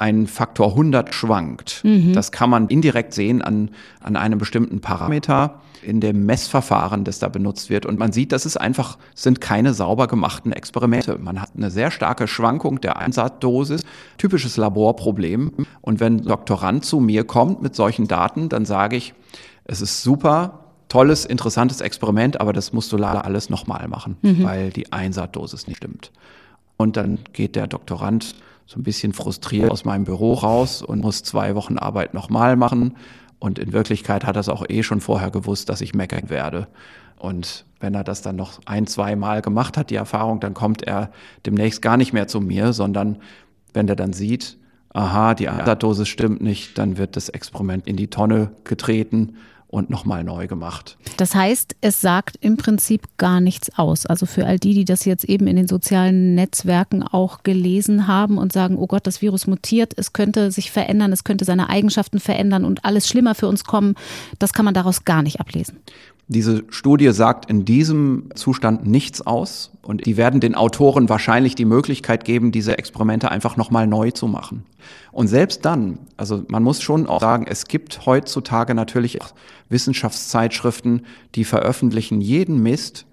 [0.00, 1.82] einen Faktor 100 schwankt.
[1.84, 2.14] Mhm.
[2.14, 3.70] Das kann man indirekt sehen an,
[4.00, 7.84] an einem bestimmten Parameter in dem Messverfahren, das da benutzt wird.
[7.84, 11.18] Und man sieht, dass es einfach sind keine sauber gemachten Experimente.
[11.18, 13.82] Man hat eine sehr starke Schwankung der Einsatzdosis,
[14.16, 15.52] typisches Laborproblem.
[15.82, 19.12] Und wenn ein Doktorand zu mir kommt mit solchen Daten, dann sage ich,
[19.64, 24.44] es ist super, tolles, interessantes Experiment, aber das musst du leider alles nochmal machen, mhm.
[24.44, 26.10] weil die Einsatzdosis nicht stimmt.
[26.78, 28.34] Und dann geht der Doktorand
[28.70, 32.94] so ein bisschen frustriert aus meinem Büro raus und muss zwei Wochen Arbeit nochmal machen.
[33.40, 36.68] Und in Wirklichkeit hat er es auch eh schon vorher gewusst, dass ich meckern werde.
[37.18, 40.84] Und wenn er das dann noch ein, zwei Mal gemacht hat, die Erfahrung, dann kommt
[40.84, 41.10] er
[41.46, 43.18] demnächst gar nicht mehr zu mir, sondern
[43.74, 44.56] wenn er dann sieht,
[44.90, 49.34] aha, die Einsatzdosis stimmt nicht, dann wird das Experiment in die Tonne getreten
[49.70, 50.98] und nochmal neu gemacht.
[51.16, 54.04] Das heißt, es sagt im Prinzip gar nichts aus.
[54.04, 58.36] Also für all die, die das jetzt eben in den sozialen Netzwerken auch gelesen haben
[58.36, 62.18] und sagen, oh Gott, das Virus mutiert, es könnte sich verändern, es könnte seine Eigenschaften
[62.18, 63.94] verändern und alles schlimmer für uns kommen,
[64.38, 65.78] das kann man daraus gar nicht ablesen.
[66.32, 71.64] Diese Studie sagt in diesem Zustand nichts aus und die werden den Autoren wahrscheinlich die
[71.64, 74.64] Möglichkeit geben, diese Experimente einfach nochmal neu zu machen.
[75.10, 79.32] Und selbst dann, also man muss schon auch sagen, es gibt heutzutage natürlich auch
[79.70, 81.04] Wissenschaftszeitschriften,
[81.34, 83.06] die veröffentlichen jeden Mist,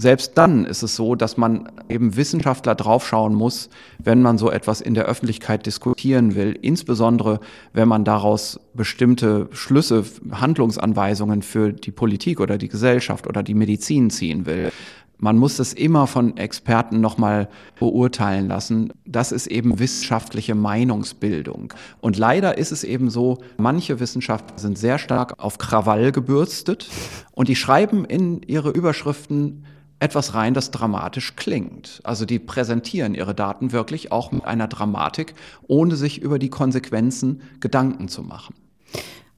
[0.00, 4.80] selbst dann ist es so, dass man eben Wissenschaftler draufschauen muss, wenn man so etwas
[4.80, 7.40] in der Öffentlichkeit diskutieren will, insbesondere
[7.74, 14.08] wenn man daraus bestimmte Schlüsse, Handlungsanweisungen für die Politik oder die Gesellschaft oder die Medizin
[14.08, 14.72] ziehen will.
[15.18, 18.94] Man muss das immer von Experten nochmal beurteilen lassen.
[19.04, 21.74] Das ist eben wissenschaftliche Meinungsbildung.
[22.00, 26.88] Und leider ist es eben so, manche Wissenschaftler sind sehr stark auf Krawall gebürstet
[27.32, 29.66] und die schreiben in ihre Überschriften
[30.00, 32.00] etwas rein, das dramatisch klingt.
[32.04, 35.34] Also die präsentieren ihre Daten wirklich auch mit einer Dramatik,
[35.68, 38.54] ohne sich über die Konsequenzen Gedanken zu machen.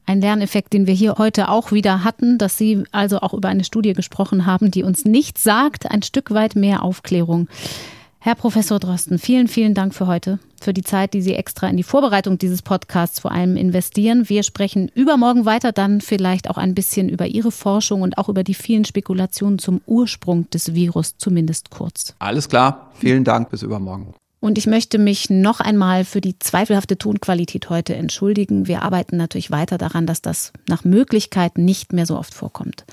[0.07, 3.65] Ein Lerneffekt, den wir hier heute auch wieder hatten, dass Sie also auch über eine
[3.65, 7.49] Studie gesprochen haben, die uns nichts sagt, ein Stück weit mehr Aufklärung.
[8.25, 11.77] Herr Professor Drosten, vielen, vielen Dank für heute, für die Zeit, die Sie extra in
[11.77, 14.29] die Vorbereitung dieses Podcasts vor allem investieren.
[14.29, 18.45] Wir sprechen übermorgen weiter, dann vielleicht auch ein bisschen über Ihre Forschung und auch über
[18.45, 22.14] die vielen Spekulationen zum Ursprung des Virus, zumindest kurz.
[22.20, 24.14] Alles klar, vielen Dank, bis übermorgen.
[24.43, 28.66] Und ich möchte mich noch einmal für die zweifelhafte Tonqualität heute entschuldigen.
[28.66, 32.84] Wir arbeiten natürlich weiter daran, dass das nach Möglichkeit nicht mehr so oft vorkommt.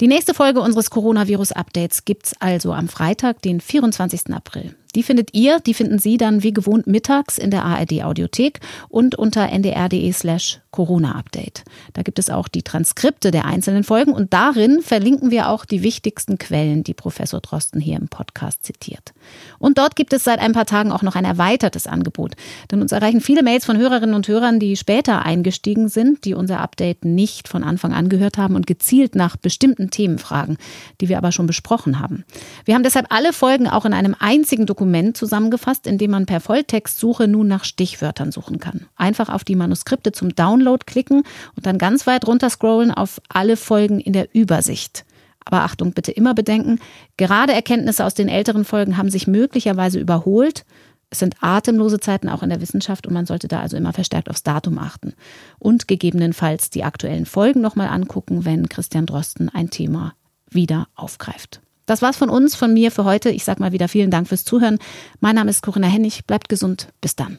[0.00, 4.34] Die nächste Folge unseres Coronavirus-Updates gibt's also am Freitag, den 24.
[4.34, 4.74] April.
[4.96, 9.14] Die findet ihr, die finden Sie dann wie gewohnt mittags in der ARD Audiothek und
[9.14, 11.64] unter ndr.de slash Corona-Update.
[11.92, 15.82] Da gibt es auch die Transkripte der einzelnen Folgen und darin verlinken wir auch die
[15.82, 19.12] wichtigsten Quellen, die Professor Drosten hier im Podcast zitiert.
[19.58, 22.32] Und dort gibt es seit ein paar Tagen auch noch ein erweitertes Angebot.
[22.70, 26.60] Denn uns erreichen viele Mails von Hörerinnen und Hörern, die später eingestiegen sind, die unser
[26.60, 30.56] Update nicht von Anfang an gehört haben und gezielt nach bestimmten Themen fragen,
[31.00, 32.24] die wir aber schon besprochen haben.
[32.64, 36.40] Wir haben deshalb alle Folgen auch in einem einzigen Dokument zusammengefasst, in dem man per
[36.40, 38.86] Volltextsuche nun nach Stichwörtern suchen kann.
[38.96, 41.22] Einfach auf die Manuskripte zum Download klicken
[41.54, 45.04] und dann ganz weit runter scrollen auf alle Folgen in der Übersicht.
[45.44, 46.80] Aber Achtung, bitte immer bedenken,
[47.16, 50.64] gerade Erkenntnisse aus den älteren Folgen haben sich möglicherweise überholt.
[51.08, 54.28] Es sind atemlose Zeiten auch in der Wissenschaft und man sollte da also immer verstärkt
[54.28, 55.14] aufs Datum achten.
[55.60, 60.14] Und gegebenenfalls die aktuellen Folgen nochmal angucken, wenn Christian Drosten ein Thema
[60.50, 61.60] wieder aufgreift.
[61.86, 63.30] Das war's von uns, von mir für heute.
[63.30, 64.78] Ich sage mal wieder vielen Dank fürs Zuhören.
[65.20, 66.26] Mein Name ist Corinna Hennig.
[66.26, 66.88] Bleibt gesund.
[67.00, 67.38] Bis dann.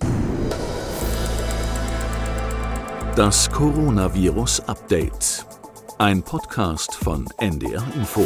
[3.15, 5.45] Das Coronavirus Update.
[5.97, 8.23] Ein Podcast von NDR Info.